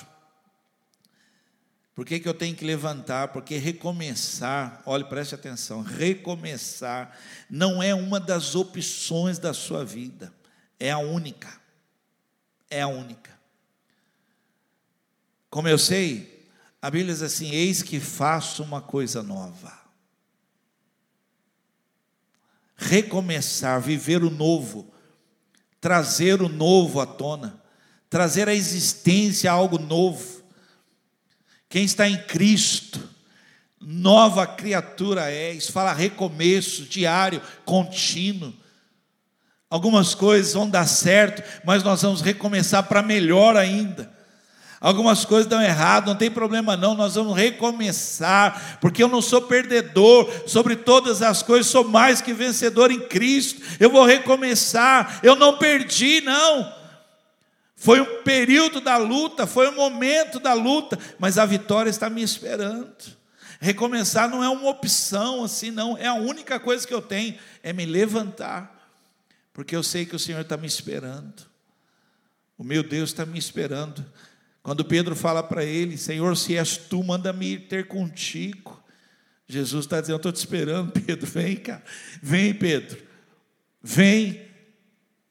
por 1.95 2.05
que, 2.05 2.19
que 2.19 2.29
eu 2.29 2.35
tenho 2.35 2.57
que 2.57 2.65
levantar? 2.65 3.29
Porque 3.29 3.59
recomeçar, 3.59 4.83
olhe, 4.85 5.05
preste 5.05 5.35
atenção, 5.35 5.83
recomeçar 5.83 7.17
não 7.49 7.81
é 7.81 7.95
uma 7.95 8.19
das 8.19 8.57
opções 8.57 9.39
da 9.39 9.55
sua 9.55 9.85
vida, 9.85 10.35
é 10.81 10.91
a 10.91 10.99
única. 10.99 11.61
É 12.69 12.83
a 12.83 12.89
única. 12.89 13.39
Como 15.49 15.69
eu 15.69 15.79
sei, 15.79 16.49
a 16.81 16.89
Bíblia 16.89 17.13
diz 17.13 17.23
assim: 17.23 17.51
eis 17.51 17.83
que 17.83 17.99
faço 17.99 18.63
uma 18.63 18.81
coisa 18.81 19.23
nova 19.25 19.80
recomeçar, 22.81 23.79
viver 23.81 24.25
o 24.25 24.31
novo, 24.31 24.91
trazer 25.81 26.41
o 26.41 26.49
novo 26.49 26.99
à 26.99 27.07
tona, 27.07 27.63
trazer 28.09 28.49
à 28.49 28.55
existência 28.55 29.53
algo 29.53 29.79
novo. 29.79 30.43
Quem 31.69 31.85
está 31.85 32.09
em 32.09 32.17
Cristo, 32.23 33.07
nova 33.79 34.47
criatura 34.47 35.31
é, 35.31 35.53
isso 35.53 35.71
fala 35.71 35.93
recomeço, 35.93 36.85
diário, 36.85 37.43
contínuo. 37.67 38.55
Algumas 39.69 40.15
coisas 40.15 40.55
vão 40.55 40.69
dar 40.69 40.87
certo, 40.87 41.43
mas 41.65 41.85
nós 41.85 42.01
vamos 42.01 42.23
recomeçar 42.23 42.83
para 42.89 43.03
melhor 43.03 43.57
ainda. 43.57 44.11
Algumas 44.81 45.27
coisas 45.27 45.47
dão 45.47 45.61
errado, 45.61 46.07
não 46.07 46.17
tem 46.17 46.31
problema 46.31 46.75
não, 46.75 46.95
nós 46.95 47.15
vamos 47.15 47.37
recomeçar, 47.37 48.79
porque 48.81 49.03
eu 49.03 49.09
não 49.09 49.21
sou 49.21 49.43
perdedor, 49.43 50.27
sobre 50.47 50.75
todas 50.75 51.21
as 51.21 51.43
coisas 51.43 51.71
sou 51.71 51.85
mais 51.85 52.23
que 52.23 52.33
vencedor 52.33 52.91
em 52.91 53.01
Cristo. 53.01 53.61
Eu 53.79 53.91
vou 53.91 54.07
recomeçar, 54.07 55.21
eu 55.23 55.37
não 55.37 55.59
perdi 55.59 56.23
não. 56.23 56.81
Foi 57.77 58.01
um 58.01 58.23
período 58.23 58.81
da 58.81 58.97
luta, 58.97 59.47
foi 59.47 59.69
um 59.69 59.75
momento 59.75 60.41
da 60.41 60.55
luta, 60.55 60.99
mas 61.19 61.37
a 61.37 61.45
vitória 61.45 61.91
está 61.91 62.09
me 62.09 62.23
esperando. 62.23 63.21
Recomeçar 63.61 64.31
não 64.31 64.43
é 64.43 64.49
uma 64.49 64.71
opção 64.71 65.45
assim, 65.45 65.71
não, 65.71 65.95
é 65.99 66.07
a 66.07 66.15
única 66.15 66.59
coisa 66.59 66.87
que 66.87 66.95
eu 66.95 67.03
tenho, 67.03 67.39
é 67.63 67.75
me 67.75 67.85
levantar, 67.85 68.89
porque 69.53 69.77
eu 69.77 69.83
sei 69.83 70.07
que 70.07 70.17
o 70.17 70.19
Senhor 70.19 70.41
está 70.41 70.57
me 70.57 70.67
esperando, 70.67 71.43
o 72.57 72.65
meu 72.65 72.83
Deus 72.83 73.11
está 73.11 73.27
me 73.27 73.39
esperando. 73.39 74.03
Quando 74.63 74.85
Pedro 74.85 75.17
fala 75.17 75.43
para 75.43 75.65
ele, 75.65 75.97
Senhor, 75.97 76.37
se 76.37 76.57
és 76.57 76.77
tu, 76.77 77.03
manda-me 77.03 77.55
ir 77.55 77.69
ter 77.69 77.89
contigo. 77.89 78.83
Jesus 79.47 79.85
está 79.85 80.01
dizendo, 80.01 80.17
estou 80.17 80.33
te 80.33 80.37
esperando, 80.37 80.93
Pedro, 81.01 81.27
vem 81.27 81.57
cá, 81.57 81.83
vem, 82.23 82.55
Pedro, 82.55 83.03
vem. 83.83 84.49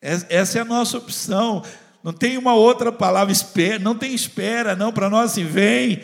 Essa 0.01 0.59
é 0.59 0.61
a 0.61 0.65
nossa 0.65 0.97
opção. 0.97 1.63
Não 2.03 2.13
tem 2.13 2.37
uma 2.37 2.53
outra 2.53 2.91
palavra, 2.91 3.31
espera, 3.31 3.77
não 3.79 3.95
tem 3.95 4.13
espera, 4.13 4.75
não, 4.75 4.91
para 4.91 5.09
nós 5.09 5.31
assim, 5.31 5.45
vem, 5.45 6.01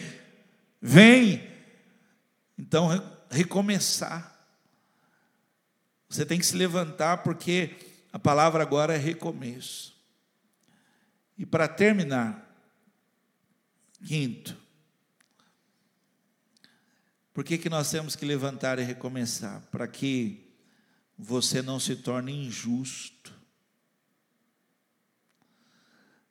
vem. 0.82 1.48
Então, 2.58 2.90
recomeçar. 3.30 4.34
Você 6.08 6.26
tem 6.26 6.40
que 6.40 6.46
se 6.46 6.56
levantar, 6.56 7.24
porque 7.24 7.76
a 8.14 8.20
palavra 8.20 8.62
agora 8.62 8.94
é 8.94 8.98
recomeço. 8.98 9.94
E 11.38 11.46
para 11.46 11.68
terminar, 11.68 12.45
Quinto, 14.04 14.58
por 17.34 17.44
que, 17.44 17.58
que 17.58 17.70
nós 17.70 17.92
temos 17.92 18.16
que 18.16 18.26
levantar 18.26 18.80
e 18.80 18.84
recomeçar? 18.84 19.62
Para 19.70 19.88
que 19.88 20.46
você 21.18 21.62
não 21.62 21.80
se 21.80 21.96
torne 21.96 22.32
injusto. 22.32 23.34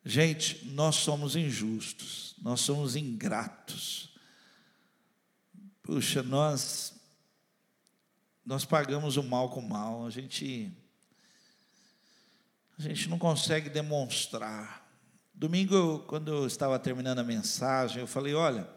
Gente, 0.03 0.65
nós 0.67 0.95
somos 0.97 1.35
injustos, 1.35 2.35
nós 2.41 2.61
somos 2.61 2.95
ingratos. 2.95 4.15
Puxa, 5.81 6.21
nós 6.21 6.93
nós 8.45 8.63
pagamos 8.63 9.17
o 9.17 9.23
mal 9.23 9.49
com 9.49 9.59
o 9.59 9.67
mal, 9.67 10.05
a 10.05 10.09
gente 10.11 10.71
a 12.77 12.81
gente 12.81 13.09
não 13.09 13.17
consegue 13.17 13.69
demonstrar 13.69 14.84
Domingo, 15.37 15.99
quando 16.07 16.31
eu 16.31 16.47
estava 16.47 16.79
terminando 16.79 17.19
a 17.19 17.23
mensagem, 17.23 17.99
eu 17.99 18.07
falei: 18.07 18.33
olha, 18.33 18.69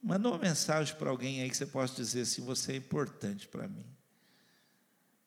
manda 0.00 0.28
uma 0.28 0.38
mensagem 0.38 0.94
para 0.94 1.10
alguém 1.10 1.42
aí 1.42 1.50
que 1.50 1.56
você 1.56 1.66
possa 1.66 1.96
dizer 1.96 2.24
se 2.24 2.40
você 2.40 2.72
é 2.72 2.76
importante 2.76 3.48
para 3.48 3.66
mim. 3.66 3.84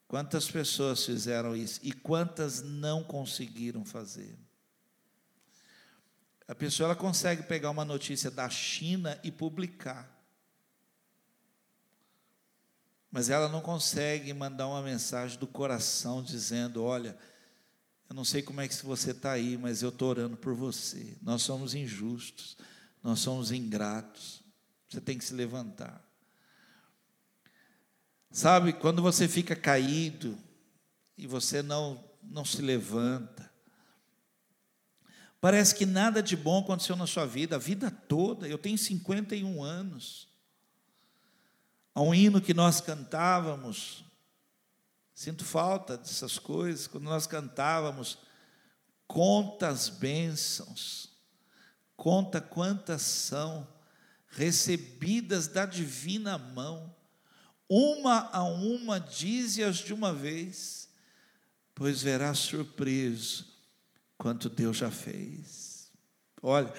Quantas 0.08 0.50
pessoas 0.50 1.06
fizeram 1.06 1.54
isso 1.56 1.82
e 1.84 1.92
quantas 1.92 2.62
não 2.62 3.04
conseguiram 3.04 3.84
fazer? 3.84 4.38
A 6.48 6.56
pessoa 6.56 6.88
ela 6.88 6.96
consegue 6.96 7.44
pegar 7.44 7.70
uma 7.70 7.84
notícia 7.84 8.32
da 8.32 8.50
China 8.50 9.20
e 9.26 9.32
publicar. 9.32 10.10
Mas 13.12 13.30
ela 13.30 13.50
não 13.50 13.60
consegue 13.60 14.34
mandar 14.34 14.68
uma 14.68 14.82
mensagem 14.82 15.38
do 15.38 15.48
coração 15.48 16.24
dizendo: 16.24 16.82
olha, 16.82 17.18
eu 18.14 18.16
não 18.16 18.24
sei 18.24 18.44
como 18.44 18.62
é 18.62 18.68
que 18.68 18.86
você 18.86 19.10
está 19.10 19.32
aí, 19.32 19.58
mas 19.58 19.82
eu 19.82 19.90
estou 19.90 20.12
orando 20.12 20.38
por 20.38 20.54
você. 20.54 21.18
Nós 21.20 21.42
somos 21.42 21.74
injustos, 21.74 22.56
nós 23.02 23.20
somos 23.20 23.52
ingratos. 23.52 24.44
Você 24.88 25.02
tem 25.02 25.18
que 25.18 25.26
se 25.26 25.34
levantar. 25.34 26.00
Sabe, 28.30 28.72
quando 28.72 29.02
você 29.02 29.28
fica 29.28 29.56
caído 29.56 30.38
e 31.18 31.26
você 31.26 31.64
não, 31.64 32.04
não 32.22 32.46
se 32.46 32.62
levanta, 32.62 33.52
Parece 35.42 35.76
que 35.76 35.86
nada 35.86 36.24
de 36.24 36.38
bom 36.38 36.62
aconteceu 36.62 36.96
na 36.96 37.06
sua 37.06 37.26
vida, 37.26 37.58
a 37.58 37.60
vida 37.60 37.92
toda. 37.92 38.48
Eu 38.48 38.58
tenho 38.58 38.78
51 38.78 39.62
anos. 39.62 40.30
Há 41.94 42.02
um 42.02 42.16
hino 42.16 42.40
que 42.40 42.54
nós 42.54 42.80
cantávamos, 42.80 44.03
sinto 45.14 45.46
falta 45.46 45.98
dessas 45.98 46.40
coisas, 46.40 46.88
quando 46.88 47.06
nós 47.06 47.28
cantávamos, 47.28 48.18
conta 49.08 49.68
as 49.68 49.90
bênçãos, 49.90 51.10
conta 51.96 52.42
quantas 52.42 53.02
são 53.02 53.68
recebidas 54.28 55.48
da 55.48 55.66
divina 55.66 56.38
mão, 56.38 56.96
uma 57.70 58.30
a 58.32 58.44
uma, 58.44 59.00
dize-as 59.00 59.78
de 59.78 59.94
uma 59.94 60.14
vez, 60.14 60.90
pois 61.74 62.02
verás 62.02 62.40
surpreso 62.40 63.54
quanto 64.18 64.50
Deus 64.50 64.78
já 64.78 64.92
fez. 64.92 65.92
Olha, 66.42 66.74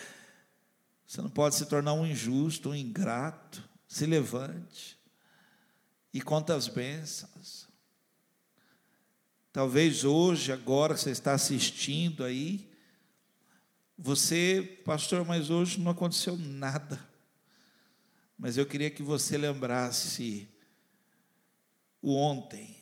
você 1.07 1.23
não 1.23 1.31
pode 1.31 1.55
se 1.55 1.67
tornar 1.67 1.93
um 1.95 2.07
injusto, 2.07 2.71
um 2.71 2.75
ingrato. 2.75 3.63
Se 3.87 4.07
levante 4.07 4.99
e 6.13 6.21
conta 6.21 6.57
as 6.57 6.67
bênçãos. 6.67 7.64
Talvez 9.55 10.03
hoje, 10.03 10.51
agora 10.51 10.97
você 10.97 11.13
está 11.13 11.33
assistindo 11.33 12.25
aí, 12.25 12.69
você, 13.97 14.81
pastor, 14.85 15.25
mas 15.25 15.49
hoje 15.49 15.79
não 15.79 15.93
aconteceu 15.93 16.37
nada. 16.37 16.99
Mas 18.37 18.57
eu 18.57 18.67
queria 18.67 18.91
que 18.91 19.01
você 19.01 19.39
lembrasse 19.39 20.49
o 22.03 22.17
ontem, 22.17 22.77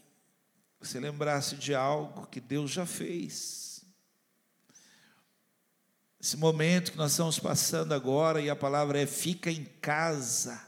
você 0.80 0.98
lembrasse 0.98 1.56
de 1.56 1.74
algo 1.74 2.26
que 2.28 2.40
Deus 2.40 2.70
já 2.70 2.86
fez. 2.86 3.84
Esse 6.18 6.38
momento 6.38 6.92
que 6.92 6.96
nós 6.96 7.10
estamos 7.10 7.38
passando 7.38 7.92
agora, 7.92 8.40
e 8.40 8.48
a 8.48 8.56
palavra 8.56 8.98
é 8.98 9.04
fica 9.04 9.50
em 9.50 9.66
casa. 9.82 10.58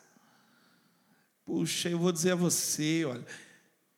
Puxa, 1.46 1.88
eu 1.88 1.98
vou 1.98 2.12
dizer 2.12 2.32
a 2.32 2.36
você, 2.36 3.06
olha, 3.06 3.24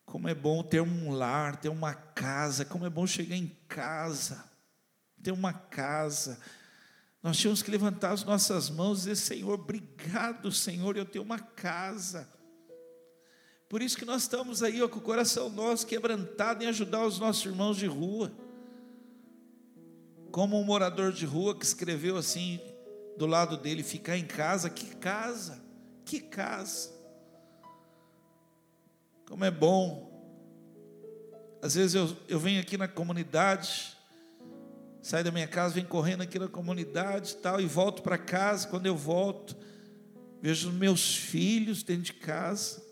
como 0.07 0.29
é 0.29 0.35
bom 0.35 0.63
ter 0.63 0.81
um 0.81 1.11
lar, 1.11 1.57
ter 1.57 1.69
uma 1.69 1.93
casa, 1.93 2.65
como 2.65 2.87
é 2.87 2.91
bom 2.91 3.07
chegar 3.07 3.37
em 3.37 3.55
casa, 3.69 4.43
ter 5.23 5.33
uma 5.33 5.53
casa. 5.53 6.39
Nós 7.23 7.37
tínhamos 7.37 7.63
que 7.63 7.71
levantar 7.71 8.13
as 8.13 8.25
nossas 8.25 8.71
mãos 8.71 9.01
e 9.01 9.11
dizer: 9.11 9.17
Senhor, 9.17 9.53
obrigado, 9.53 10.51
Senhor, 10.51 10.97
eu 10.97 11.05
tenho 11.05 11.25
uma 11.25 11.39
casa. 11.39 12.27
Por 13.69 13.83
isso 13.83 13.99
que 13.99 14.05
nós 14.05 14.23
estamos 14.23 14.63
aí 14.63 14.81
ó, 14.81 14.89
com 14.89 15.01
o 15.01 15.03
coração 15.03 15.51
nosso 15.51 15.87
quebrantado 15.87 16.63
em 16.63 16.69
ajudar 16.69 17.05
os 17.05 17.19
nossos 17.19 17.45
irmãos 17.45 17.77
de 17.77 17.87
rua 17.87 18.33
como 20.37 20.61
um 20.61 20.65
morador 20.65 21.13
de 21.13 21.25
rua 21.25 21.59
que 21.59 21.65
escreveu 21.65 22.17
assim 22.17 22.61
do 23.17 23.27
lado 23.27 23.57
dele: 23.57 23.83
ficar 23.83 24.19
em 24.19 24.27
casa, 24.27 24.69
que 24.69 24.95
casa, 24.97 25.65
que 26.05 26.21
casa. 26.21 26.96
Como 29.29 29.45
é 29.45 29.51
bom. 29.51 30.07
Às 31.63 31.75
vezes 31.75 31.95
eu, 31.95 32.17
eu 32.29 32.39
venho 32.39 32.61
aqui 32.61 32.77
na 32.77 32.89
comunidade, 32.89 33.97
saio 35.03 35.25
da 35.25 35.31
minha 35.31 35.49
casa, 35.49 35.75
venho 35.75 35.87
correndo 35.87 36.23
aqui 36.23 36.39
na 36.39 36.49
comunidade 36.49 37.33
e 37.33 37.37
tal, 37.37 37.61
e 37.61 37.67
volto 37.67 38.03
para 38.03 38.17
casa. 38.17 38.69
Quando 38.69 38.87
eu 38.87 38.97
volto, 38.97 39.57
vejo 40.41 40.71
meus 40.73 41.17
filhos 41.17 41.83
dentro 41.83 42.05
de 42.05 42.15
casa, 42.15 42.83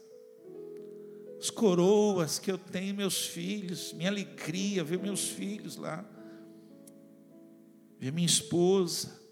as 1.38 1.50
coroas 1.50 2.38
que 2.38 2.50
eu 2.50 2.58
tenho, 2.58 2.94
meus 2.94 3.26
filhos, 3.26 3.92
minha 3.92 4.10
alegria 4.10 4.82
ver 4.82 4.98
meus 4.98 5.28
filhos 5.28 5.76
lá 5.76 6.04
ver 8.04 8.12
minha 8.12 8.26
esposa. 8.26 9.23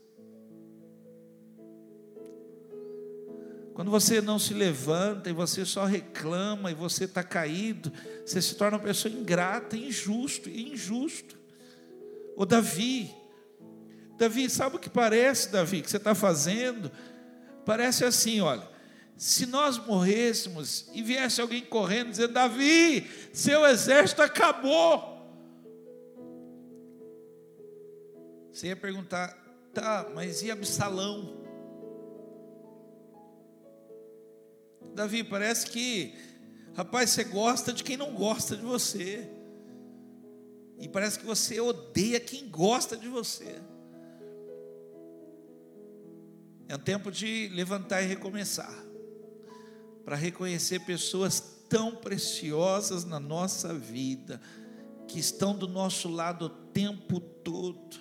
Quando 3.74 3.90
você 3.90 4.20
não 4.20 4.38
se 4.38 4.52
levanta 4.52 5.30
e 5.30 5.32
você 5.32 5.64
só 5.64 5.84
reclama 5.84 6.70
e 6.70 6.74
você 6.74 7.04
está 7.04 7.22
caído, 7.22 7.90
você 8.24 8.40
se 8.42 8.54
torna 8.54 8.76
uma 8.76 8.84
pessoa 8.84 9.12
ingrata, 9.12 9.76
injusto, 9.76 10.50
injusto. 10.50 11.38
O 12.36 12.44
Davi, 12.44 13.10
Davi, 14.18 14.48
sabe 14.50 14.76
o 14.76 14.78
que 14.78 14.90
parece, 14.90 15.50
Davi, 15.50 15.80
que 15.80 15.90
você 15.90 15.96
está 15.96 16.14
fazendo? 16.14 16.90
Parece 17.64 18.04
assim, 18.04 18.40
olha, 18.40 18.68
se 19.16 19.46
nós 19.46 19.78
morrêssemos 19.78 20.90
e 20.92 21.02
viesse 21.02 21.40
alguém 21.40 21.62
correndo 21.62 22.10
dizendo, 22.10 22.34
Davi, 22.34 23.08
seu 23.32 23.64
exército 23.64 24.20
acabou. 24.20 25.10
Você 28.52 28.66
ia 28.66 28.76
perguntar, 28.76 29.34
tá, 29.72 30.10
mas 30.14 30.42
e 30.42 30.50
Absalão? 30.50 31.41
Davi, 34.95 35.24
parece 35.24 35.66
que, 35.66 36.14
rapaz, 36.74 37.11
você 37.11 37.24
gosta 37.24 37.72
de 37.72 37.82
quem 37.82 37.97
não 37.97 38.14
gosta 38.14 38.57
de 38.57 38.62
você. 38.62 39.28
E 40.78 40.88
parece 40.88 41.18
que 41.18 41.24
você 41.24 41.61
odeia 41.61 42.20
quem 42.20 42.49
gosta 42.49 42.97
de 42.97 43.09
você. 43.09 43.61
É 46.68 46.76
um 46.76 46.78
tempo 46.78 47.11
de 47.11 47.49
levantar 47.55 48.03
e 48.03 48.07
recomeçar. 48.07 48.74
Para 50.05 50.16
reconhecer 50.16 50.80
pessoas 50.80 51.40
tão 51.68 51.95
preciosas 51.95 53.05
na 53.05 53.20
nossa 53.20 53.72
vida, 53.72 54.40
que 55.09 55.18
estão 55.18 55.57
do 55.57 55.68
nosso 55.68 56.09
lado 56.09 56.47
o 56.47 56.49
tempo 56.49 57.20
todo. 57.20 57.97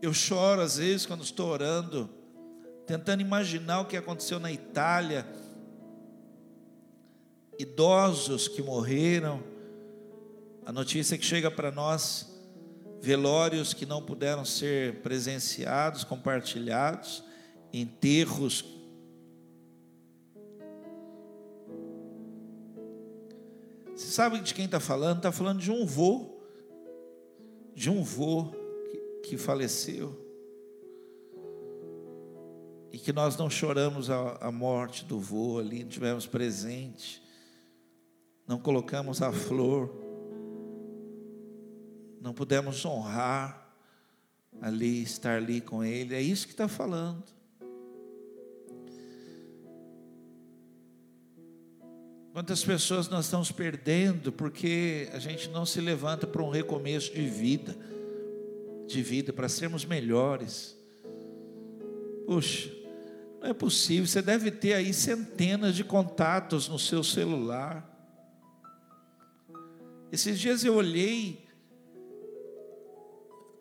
Eu 0.00 0.14
choro 0.14 0.60
às 0.60 0.78
vezes 0.78 1.06
quando 1.06 1.22
estou 1.22 1.48
orando, 1.48 2.08
tentando 2.88 3.20
imaginar 3.20 3.82
o 3.82 3.84
que 3.84 3.98
aconteceu 3.98 4.40
na 4.40 4.50
Itália. 4.50 5.26
Idosos 7.58 8.48
que 8.48 8.62
morreram, 8.62 9.44
a 10.64 10.72
notícia 10.72 11.18
que 11.18 11.24
chega 11.24 11.50
para 11.50 11.70
nós, 11.70 12.34
velórios 13.02 13.74
que 13.74 13.84
não 13.84 14.02
puderam 14.02 14.42
ser 14.42 15.02
presenciados, 15.02 16.02
compartilhados, 16.02 17.22
enterros. 17.74 18.64
Você 23.94 24.06
sabe 24.06 24.40
de 24.40 24.54
quem 24.54 24.64
está 24.64 24.80
falando? 24.80 25.18
Está 25.18 25.30
falando 25.30 25.60
de 25.60 25.70
um 25.70 25.84
vô, 25.84 26.40
de 27.74 27.90
um 27.90 28.02
vô 28.02 28.50
que 29.24 29.36
faleceu. 29.36 30.27
E 32.92 32.98
que 32.98 33.12
nós 33.12 33.36
não 33.36 33.50
choramos 33.50 34.10
a, 34.10 34.38
a 34.40 34.52
morte 34.52 35.04
do 35.04 35.18
vô 35.18 35.58
ali, 35.58 35.82
não 35.82 35.90
tivemos 35.90 36.26
presente, 36.26 37.22
não 38.46 38.58
colocamos 38.58 39.20
a 39.20 39.30
flor, 39.32 39.90
não 42.20 42.32
pudemos 42.32 42.84
honrar 42.84 43.72
ali, 44.60 45.02
estar 45.02 45.36
ali 45.36 45.60
com 45.60 45.84
ele. 45.84 46.14
É 46.14 46.20
isso 46.20 46.46
que 46.46 46.52
está 46.52 46.66
falando. 46.66 47.24
Quantas 52.32 52.64
pessoas 52.64 53.08
nós 53.08 53.24
estamos 53.24 53.50
perdendo 53.50 54.30
porque 54.30 55.08
a 55.12 55.18
gente 55.18 55.48
não 55.50 55.66
se 55.66 55.80
levanta 55.80 56.26
para 56.26 56.42
um 56.42 56.50
recomeço 56.50 57.12
de 57.12 57.26
vida 57.26 57.76
de 58.88 59.02
vida, 59.02 59.32
para 59.32 59.48
sermos 59.48 59.84
melhores. 59.84 60.76
Puxa, 62.26 62.70
não 63.40 63.48
é 63.48 63.52
possível, 63.52 64.06
você 64.06 64.20
deve 64.20 64.50
ter 64.50 64.74
aí 64.74 64.92
centenas 64.92 65.74
de 65.74 65.84
contatos 65.84 66.68
no 66.68 66.78
seu 66.78 67.04
celular. 67.04 67.88
Esses 70.10 70.38
dias 70.38 70.64
eu 70.64 70.74
olhei 70.74 71.46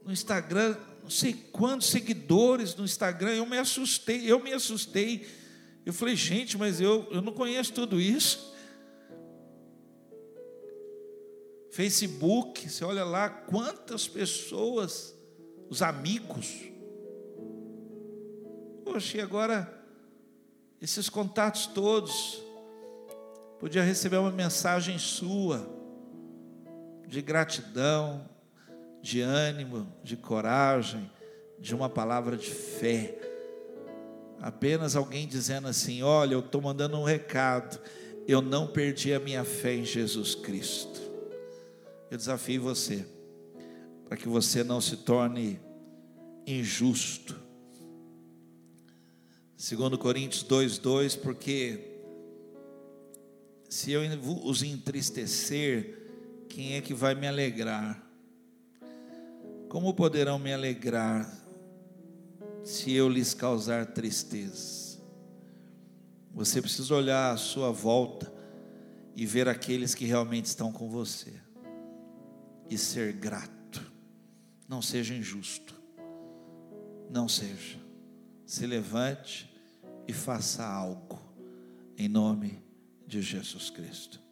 no 0.03 0.11
Instagram, 0.11 0.78
não 1.03 1.09
sei 1.09 1.34
quantos 1.34 1.88
seguidores 1.88 2.75
no 2.75 2.86
Instagram, 2.86 3.36
eu 3.36 3.45
me 3.45 3.57
assustei, 3.57 4.32
eu 4.32 4.41
me 4.41 4.53
assustei. 4.53 5.28
Eu 5.86 5.93
falei, 5.93 6.15
gente, 6.15 6.57
mas 6.57 6.82
eu, 6.82 7.07
eu 7.11 7.21
não 7.21 7.32
conheço 7.32 7.73
tudo 7.73 7.99
isso. 7.99 8.53
Facebook, 11.71 12.67
você 12.67 12.84
olha 12.84 13.03
lá 13.03 13.30
quantas 13.30 14.07
pessoas 14.07 15.15
os 15.69 15.82
amigos. 15.82 16.76
Poxa, 18.98 19.20
e 19.20 19.22
agora 19.22 19.72
esses 20.82 21.08
contatos 21.08 21.68
todos, 21.68 22.41
podia 23.60 23.84
receber 23.84 24.18
uma 24.18 24.32
mensagem 24.32 24.98
sua, 24.98 25.70
de 27.08 27.22
gratidão, 27.22 28.28
de 29.00 29.22
ânimo, 29.22 29.88
de 30.04 30.18
coragem, 30.18 31.12
de 31.60 31.76
uma 31.76 31.88
palavra 31.88 32.36
de 32.36 32.50
fé. 32.50 33.16
Apenas 34.41 34.95
alguém 34.95 35.28
dizendo 35.28 35.68
assim: 35.68 36.02
Olha, 36.02 36.34
eu 36.34 36.39
estou 36.39 36.60
mandando 36.60 36.98
um 36.98 37.04
recado, 37.04 37.80
eu 38.28 38.41
não 38.41 38.66
perdi 38.66 39.14
a 39.14 39.20
minha 39.20 39.45
fé 39.45 39.76
em 39.76 39.86
Jesus 39.86 40.34
Cristo. 40.34 41.00
Eu 42.10 42.18
desafio 42.18 42.64
você 42.64 43.06
para 44.08 44.18
que 44.18 44.28
você 44.28 44.64
não 44.64 44.82
se 44.82 44.98
torne 44.98 45.62
injusto. 46.48 47.45
Segundo 49.58 49.97
Coríntios 49.97 50.43
2:2, 50.43 51.16
porque 51.16 51.80
se 53.68 53.91
eu 53.91 54.01
os 54.43 54.62
entristecer, 54.62 56.45
quem 56.47 56.76
é 56.76 56.82
que 56.82 56.93
vai 56.93 57.16
me 57.16 57.28
alegrar? 57.28 58.08
Como 59.68 59.95
poderão 59.95 60.38
me 60.38 60.53
alegrar 60.53 61.28
se 62.64 62.93
eu 62.93 63.10
lhes 63.10 63.34
causar 63.34 63.88
tristeza? 63.88 64.99
Você 66.36 66.62
precisa 66.62 66.93
olhar 66.93 67.34
à 67.34 67.38
sua 67.38 67.72
volta 67.72 68.32
e 69.16 69.26
ver 69.26 69.49
aqueles 69.49 69.95
que 69.95 70.05
realmente 70.05 70.45
estão 70.45 70.72
com 70.72 70.88
você 70.88 71.34
e 72.70 72.78
ser 72.78 73.12
grato. 73.12 73.91
Não 74.70 74.84
seja 74.84 75.16
injusto. 75.16 75.74
Não 77.10 77.28
seja. 77.28 77.87
Se 78.48 78.66
levante 78.66 79.54
e 80.08 80.14
faça 80.14 80.66
algo 80.66 81.20
em 81.98 82.08
nome 82.08 82.64
de 83.06 83.22
Jesus 83.22 83.70
Cristo. 83.70 84.26